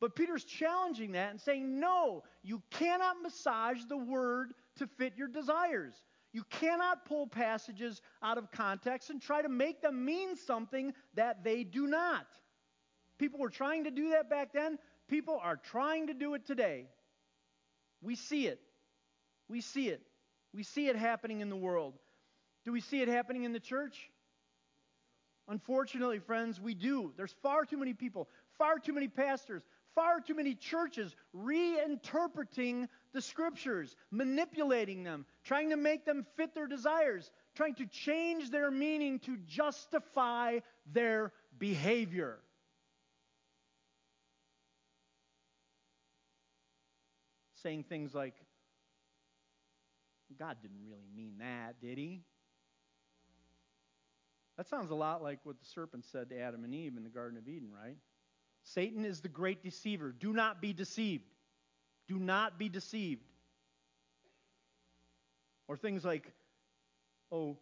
But 0.00 0.14
Peter's 0.16 0.44
challenging 0.44 1.12
that 1.12 1.30
and 1.30 1.40
saying, 1.40 1.80
no, 1.80 2.24
you 2.42 2.62
cannot 2.70 3.22
massage 3.22 3.84
the 3.88 3.96
word 3.96 4.52
to 4.76 4.86
fit 4.86 5.14
your 5.16 5.28
desires. 5.28 5.94
You 6.32 6.44
cannot 6.50 7.04
pull 7.04 7.26
passages 7.26 8.00
out 8.22 8.38
of 8.38 8.50
context 8.50 9.10
and 9.10 9.20
try 9.20 9.42
to 9.42 9.48
make 9.48 9.80
them 9.80 10.04
mean 10.04 10.36
something 10.36 10.92
that 11.14 11.44
they 11.44 11.62
do 11.62 11.86
not. 11.86 12.26
People 13.18 13.38
were 13.38 13.50
trying 13.50 13.84
to 13.84 13.90
do 13.90 14.10
that 14.10 14.28
back 14.28 14.52
then. 14.52 14.78
People 15.12 15.38
are 15.42 15.56
trying 15.56 16.06
to 16.06 16.14
do 16.14 16.32
it 16.32 16.46
today. 16.46 16.86
We 18.00 18.14
see 18.14 18.46
it. 18.46 18.62
We 19.46 19.60
see 19.60 19.88
it. 19.88 20.00
We 20.54 20.62
see 20.62 20.88
it 20.88 20.96
happening 20.96 21.42
in 21.42 21.50
the 21.50 21.56
world. 21.56 21.92
Do 22.64 22.72
we 22.72 22.80
see 22.80 23.02
it 23.02 23.08
happening 23.08 23.44
in 23.44 23.52
the 23.52 23.60
church? 23.60 24.10
Unfortunately, 25.48 26.18
friends, 26.18 26.58
we 26.58 26.72
do. 26.72 27.12
There's 27.14 27.34
far 27.42 27.66
too 27.66 27.76
many 27.76 27.92
people, 27.92 28.30
far 28.56 28.78
too 28.78 28.94
many 28.94 29.06
pastors, 29.06 29.62
far 29.94 30.18
too 30.18 30.34
many 30.34 30.54
churches 30.54 31.14
reinterpreting 31.36 32.88
the 33.12 33.20
scriptures, 33.20 33.94
manipulating 34.10 35.02
them, 35.02 35.26
trying 35.44 35.68
to 35.68 35.76
make 35.76 36.06
them 36.06 36.24
fit 36.38 36.54
their 36.54 36.66
desires, 36.66 37.30
trying 37.54 37.74
to 37.74 37.84
change 37.84 38.48
their 38.48 38.70
meaning 38.70 39.18
to 39.18 39.36
justify 39.46 40.60
their 40.90 41.32
behavior. 41.58 42.38
Saying 47.62 47.84
things 47.88 48.14
like, 48.14 48.34
God 50.38 50.56
didn't 50.62 50.80
really 50.84 51.08
mean 51.14 51.34
that, 51.38 51.80
did 51.80 51.98
he? 51.98 52.22
That 54.56 54.68
sounds 54.68 54.90
a 54.90 54.94
lot 54.94 55.22
like 55.22 55.38
what 55.44 55.58
the 55.58 55.66
serpent 55.66 56.04
said 56.04 56.30
to 56.30 56.38
Adam 56.38 56.64
and 56.64 56.74
Eve 56.74 56.96
in 56.96 57.04
the 57.04 57.10
Garden 57.10 57.38
of 57.38 57.48
Eden, 57.48 57.68
right? 57.72 57.96
Satan 58.64 59.04
is 59.04 59.20
the 59.20 59.28
great 59.28 59.62
deceiver. 59.62 60.12
Do 60.12 60.32
not 60.32 60.60
be 60.60 60.72
deceived. 60.72 61.24
Do 62.08 62.18
not 62.18 62.58
be 62.58 62.68
deceived. 62.68 63.22
Or 65.68 65.76
things 65.76 66.04
like, 66.04 66.32
oh, 67.30 67.56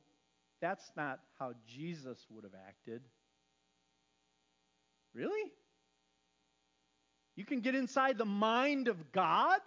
that's 0.60 0.90
not 0.96 1.20
how 1.38 1.52
Jesus 1.66 2.18
would 2.30 2.44
have 2.44 2.54
acted. 2.66 3.02
Really? 5.14 5.52
You 7.36 7.44
can 7.44 7.60
get 7.60 7.74
inside 7.74 8.18
the 8.18 8.24
mind 8.24 8.88
of 8.88 9.12
God? 9.12 9.60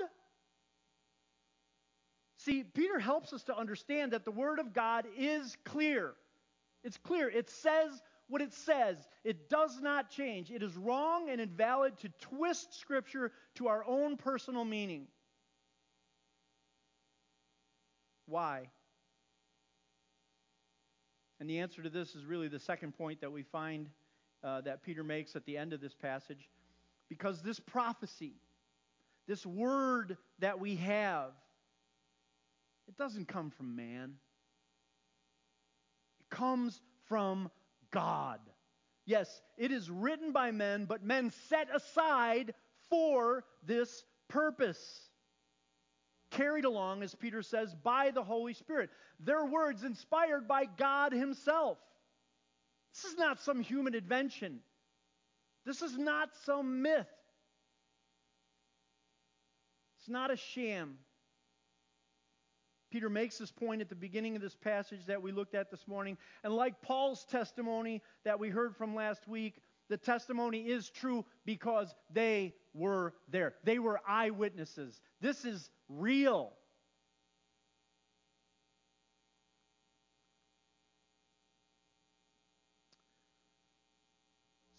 See, 2.44 2.64
Peter 2.64 3.00
helps 3.00 3.32
us 3.32 3.44
to 3.44 3.58
understand 3.58 4.12
that 4.12 4.26
the 4.26 4.32
Word 4.32 4.60
of 4.60 4.74
God 4.74 5.06
is 5.18 5.56
clear. 5.64 6.14
It's 6.84 6.98
clear. 6.98 7.30
It 7.30 7.50
says 7.50 8.02
what 8.28 8.42
it 8.42 8.54
says. 8.54 8.98
It 9.24 9.50
does 9.50 9.80
not 9.82 10.10
change. 10.10 10.52
It 10.52 10.62
is 10.62 10.76
wrong 10.76 11.30
and 11.30 11.40
invalid 11.40 11.98
to 12.00 12.10
twist 12.20 12.78
Scripture 12.78 13.32
to 13.56 13.70
our 13.70 13.86
own 13.88 14.18
personal 14.18 14.66
meaning. 14.66 15.08
Why? 18.26 18.70
And 21.40 21.50
the 21.50 21.60
answer 21.60 21.82
to 21.82 21.90
this 21.90 22.14
is 22.14 22.26
really 22.26 22.50
the 22.50 22.60
second 22.60 22.98
point 22.98 23.22
that 23.22 23.32
we 23.32 23.44
find 23.44 23.90
uh, 24.44 24.62
that 24.62 24.84
Peter 24.84 25.04
makes 25.04 25.38
at 25.38 25.46
the 25.46 25.58
end 25.58 25.72
of 25.72 25.80
this 25.80 25.94
passage. 25.94 26.50
Because 27.08 27.42
this 27.42 27.60
prophecy, 27.60 28.34
this 29.28 29.46
word 29.46 30.18
that 30.40 30.60
we 30.60 30.76
have, 30.78 31.32
it 32.88 32.98
doesn't 32.98 33.28
come 33.28 33.50
from 33.50 33.76
man. 33.76 34.16
It 36.20 36.36
comes 36.36 36.82
from 37.08 37.50
God. 37.92 38.40
Yes, 39.06 39.42
it 39.58 39.72
is 39.72 39.90
written 39.90 40.32
by 40.32 40.52
men, 40.52 40.86
but 40.86 41.04
men 41.04 41.32
set 41.50 41.68
aside 41.74 42.54
for 42.90 43.44
this 43.66 44.04
purpose. 44.30 45.10
Carried 46.32 46.66
along, 46.66 47.04
as 47.04 47.14
Peter 47.14 47.42
says, 47.42 47.76
by 47.84 48.12
the 48.12 48.24
Holy 48.24 48.54
Spirit. 48.54 48.90
Their 49.20 49.46
words 49.46 49.84
inspired 49.84 50.48
by 50.48 50.66
God 50.66 51.14
Himself. 51.14 51.78
This 52.94 53.12
is 53.12 53.18
not 53.18 53.42
some 53.42 53.62
human 53.62 53.94
invention. 53.94 54.60
This 55.66 55.82
is 55.82 55.98
not 55.98 56.30
some 56.46 56.82
myth. 56.82 57.08
It's 60.00 60.10
not 60.10 60.32
a 60.32 60.36
sham. 60.36 60.98
Peter 62.94 63.10
makes 63.10 63.40
this 63.40 63.52
point 63.52 63.82
at 63.82 63.90
the 63.90 63.96
beginning 63.96 64.36
of 64.36 64.42
this 64.44 64.56
passage 64.56 65.04
that 65.08 65.20
we 65.20 65.32
looked 65.32 65.56
at 65.56 65.72
this 65.72 65.88
morning. 65.88 66.16
And 66.44 66.54
like 66.54 66.80
Paul's 66.84 67.26
testimony 67.26 68.04
that 68.24 68.40
we 68.40 68.50
heard 68.50 68.76
from 68.76 68.94
last 68.94 69.28
week, 69.28 69.56
the 69.90 69.98
testimony 69.98 70.60
is 70.60 70.92
true 70.92 71.26
because 71.44 71.96
they 72.14 72.54
were 72.76 73.16
there. 73.30 73.56
They 73.64 73.80
were 73.80 74.00
eyewitnesses. 74.08 75.02
This 75.22 75.44
is 75.44 75.72
real. 75.90 76.54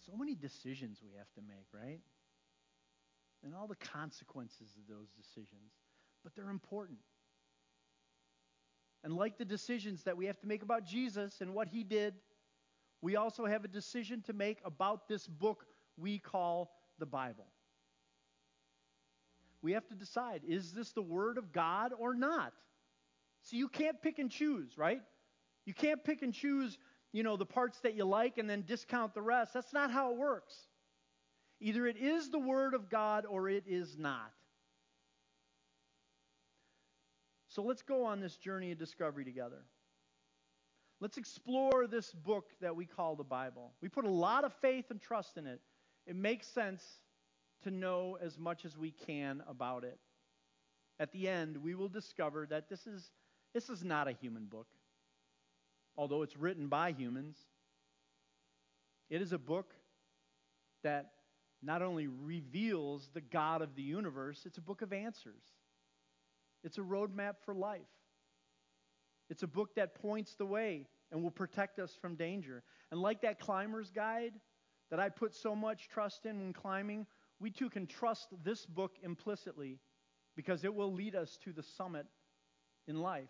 So 0.05 0.15
many 0.15 0.35
decisions 0.35 1.01
we 1.03 1.17
have 1.17 1.29
to 1.33 1.41
make, 1.41 1.67
right? 1.73 1.99
And 3.43 3.53
all 3.53 3.67
the 3.67 3.75
consequences 3.75 4.73
of 4.77 4.87
those 4.87 5.09
decisions. 5.17 5.73
But 6.23 6.33
they're 6.33 6.49
important. 6.49 6.99
And 9.05 9.15
like 9.15 9.37
the 9.37 9.45
decisions 9.45 10.01
that 10.03 10.17
we 10.17 10.25
have 10.25 10.39
to 10.39 10.47
make 10.47 10.63
about 10.63 10.83
Jesus 10.83 11.39
and 11.39 11.53
what 11.53 11.67
he 11.67 11.83
did, 11.83 12.15
we 13.03 13.15
also 13.15 13.45
have 13.45 13.63
a 13.63 13.67
decision 13.67 14.23
to 14.23 14.33
make 14.33 14.57
about 14.65 15.07
this 15.07 15.27
book 15.27 15.67
we 15.95 16.17
call 16.17 16.71
the 16.97 17.05
Bible. 17.05 17.45
We 19.61 19.73
have 19.73 19.87
to 19.89 19.95
decide 19.95 20.41
is 20.47 20.73
this 20.73 20.91
the 20.91 21.03
Word 21.03 21.37
of 21.37 21.53
God 21.53 21.91
or 21.95 22.15
not? 22.15 22.51
So 23.43 23.57
you 23.57 23.67
can't 23.67 24.01
pick 24.01 24.17
and 24.17 24.31
choose, 24.31 24.75
right? 24.75 25.01
You 25.67 25.75
can't 25.75 26.03
pick 26.03 26.23
and 26.23 26.33
choose, 26.33 26.79
you 27.11 27.21
know, 27.21 27.37
the 27.37 27.45
parts 27.45 27.79
that 27.81 27.93
you 27.93 28.05
like 28.05 28.39
and 28.39 28.49
then 28.49 28.63
discount 28.65 29.13
the 29.13 29.21
rest. 29.21 29.53
That's 29.53 29.71
not 29.71 29.91
how 29.91 30.13
it 30.13 30.17
works. 30.17 30.55
Either 31.59 31.85
it 31.85 31.97
is 31.97 32.31
the 32.31 32.39
Word 32.39 32.73
of 32.73 32.89
God 32.89 33.27
or 33.29 33.49
it 33.49 33.65
is 33.67 33.99
not. 33.99 34.33
So 37.55 37.63
let's 37.63 37.81
go 37.81 38.03
on 38.03 38.19
this 38.19 38.35
journey 38.35 38.73
of 38.73 38.77
discovery 38.77 39.23
together. 39.23 39.63
Let's 40.99 41.15
explore 41.15 41.87
this 41.87 42.11
book 42.11 42.51
that 42.59 42.75
we 42.75 42.85
call 42.85 43.15
the 43.15 43.23
Bible. 43.23 43.71
We 43.81 43.87
put 43.87 44.03
a 44.03 44.09
lot 44.09 44.43
of 44.43 44.51
faith 44.55 44.91
and 44.91 45.01
trust 45.01 45.37
in 45.37 45.47
it. 45.47 45.61
It 46.05 46.17
makes 46.17 46.47
sense 46.47 46.83
to 47.63 47.71
know 47.71 48.17
as 48.21 48.37
much 48.37 48.65
as 48.65 48.77
we 48.77 48.91
can 48.91 49.41
about 49.47 49.85
it. 49.85 49.97
At 50.99 51.13
the 51.13 51.29
end, 51.29 51.55
we 51.55 51.75
will 51.75 51.87
discover 51.87 52.45
that 52.47 52.67
this 52.67 52.87
is, 52.87 53.09
this 53.53 53.69
is 53.69 53.85
not 53.85 54.09
a 54.09 54.11
human 54.11 54.47
book, 54.47 54.67
although 55.95 56.23
it's 56.23 56.35
written 56.35 56.67
by 56.67 56.91
humans. 56.91 57.37
It 59.09 59.21
is 59.21 59.31
a 59.31 59.39
book 59.39 59.71
that 60.83 61.11
not 61.63 61.81
only 61.81 62.07
reveals 62.07 63.09
the 63.13 63.21
God 63.21 63.61
of 63.61 63.75
the 63.75 63.81
universe, 63.81 64.41
it's 64.45 64.57
a 64.57 64.61
book 64.61 64.81
of 64.81 64.91
answers. 64.91 65.43
It's 66.65 66.79
a 66.79 66.81
roadmap 66.81 67.35
for 67.45 67.53
life. 67.53 67.81
It's 69.29 69.43
a 69.43 69.47
book 69.47 69.75
that 69.75 69.95
points 69.95 70.35
the 70.35 70.45
way 70.45 70.87
and 71.11 71.21
will 71.23 71.31
protect 71.31 71.79
us 71.79 71.95
from 72.01 72.15
danger. 72.15 72.63
And 72.91 72.99
like 72.99 73.21
that 73.21 73.39
climber's 73.39 73.91
guide 73.91 74.33
that 74.89 74.99
I 74.99 75.09
put 75.09 75.35
so 75.35 75.55
much 75.55 75.87
trust 75.89 76.25
in 76.25 76.39
when 76.39 76.53
climbing, 76.53 77.05
we 77.39 77.51
too 77.51 77.69
can 77.69 77.85
trust 77.85 78.29
this 78.43 78.65
book 78.65 78.97
implicitly 79.03 79.79
because 80.35 80.63
it 80.63 80.73
will 80.73 80.91
lead 80.91 81.15
us 81.15 81.37
to 81.43 81.53
the 81.53 81.63
summit 81.63 82.07
in 82.87 82.99
life. 82.99 83.29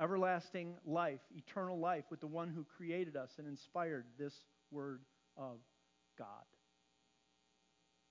Everlasting 0.00 0.74
life, 0.84 1.20
eternal 1.36 1.78
life 1.78 2.04
with 2.10 2.20
the 2.20 2.26
one 2.26 2.50
who 2.50 2.64
created 2.64 3.16
us 3.16 3.30
and 3.38 3.46
inspired 3.46 4.06
this 4.18 4.34
word 4.72 5.02
of 5.36 5.58
God. 6.18 6.44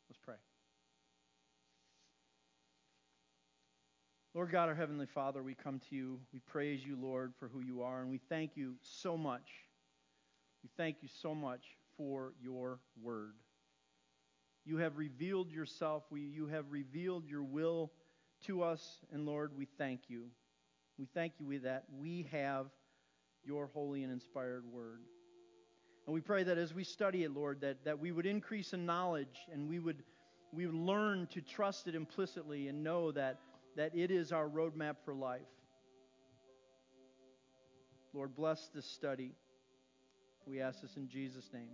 Let's 0.10 0.20
pray. 0.24 0.36
Lord 4.36 4.52
God, 4.52 4.68
our 4.68 4.74
Heavenly 4.74 5.06
Father, 5.06 5.44
we 5.44 5.54
come 5.54 5.80
to 5.90 5.96
you. 5.96 6.20
We 6.34 6.40
praise 6.40 6.84
you, 6.84 6.98
Lord, 7.00 7.34
for 7.38 7.48
who 7.50 7.60
you 7.60 7.84
are, 7.84 8.02
and 8.02 8.10
we 8.10 8.20
thank 8.30 8.52
you 8.56 8.74
so 8.82 9.16
much. 9.16 9.48
We 10.64 10.72
thank 10.76 11.04
you 11.04 11.10
so 11.22 11.36
much 11.36 11.62
for 11.98 12.34
your 12.42 12.80
word. 13.00 13.36
You 14.66 14.78
have 14.78 14.98
revealed 14.98 15.52
yourself. 15.52 16.02
We, 16.10 16.22
you 16.22 16.48
have 16.48 16.66
revealed 16.72 17.28
your 17.28 17.44
will 17.44 17.92
to 18.48 18.64
us, 18.64 19.02
and 19.12 19.28
Lord, 19.28 19.52
we 19.56 19.68
thank 19.78 20.10
you. 20.10 20.24
We 20.98 21.06
thank 21.14 21.34
you 21.38 21.60
that 21.60 21.84
we 21.96 22.28
have 22.32 22.66
your 23.46 23.68
holy 23.68 24.02
and 24.02 24.12
inspired 24.12 24.66
word. 24.66 25.02
And 26.08 26.14
we 26.16 26.22
pray 26.22 26.42
that 26.42 26.58
as 26.58 26.74
we 26.74 26.84
study 26.84 27.24
it, 27.24 27.36
Lord, 27.36 27.62
that, 27.62 27.86
that 27.86 28.00
we 28.00 28.12
would 28.12 28.26
increase 28.26 28.74
in 28.74 28.84
knowledge 28.84 29.46
and 29.52 29.70
we 29.70 29.78
would, 29.78 30.02
we 30.52 30.66
would 30.66 30.74
learn 30.74 31.28
to 31.34 31.42
trust 31.42 31.88
it 31.88 31.94
implicitly 31.94 32.68
and 32.68 32.84
know 32.84 33.12
that, 33.12 33.38
that 33.76 33.96
it 33.96 34.12
is 34.12 34.32
our 34.32 34.48
roadmap 34.48 34.96
for 35.04 35.14
life. 35.14 35.42
Lord, 38.14 38.36
bless 38.36 38.70
this 38.74 38.86
study. 38.86 39.34
We 40.46 40.62
ask 40.62 40.82
this 40.82 40.98
in 40.98 41.08
Jesus' 41.08 41.50
name. 41.54 41.70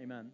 Amen. 0.00 0.30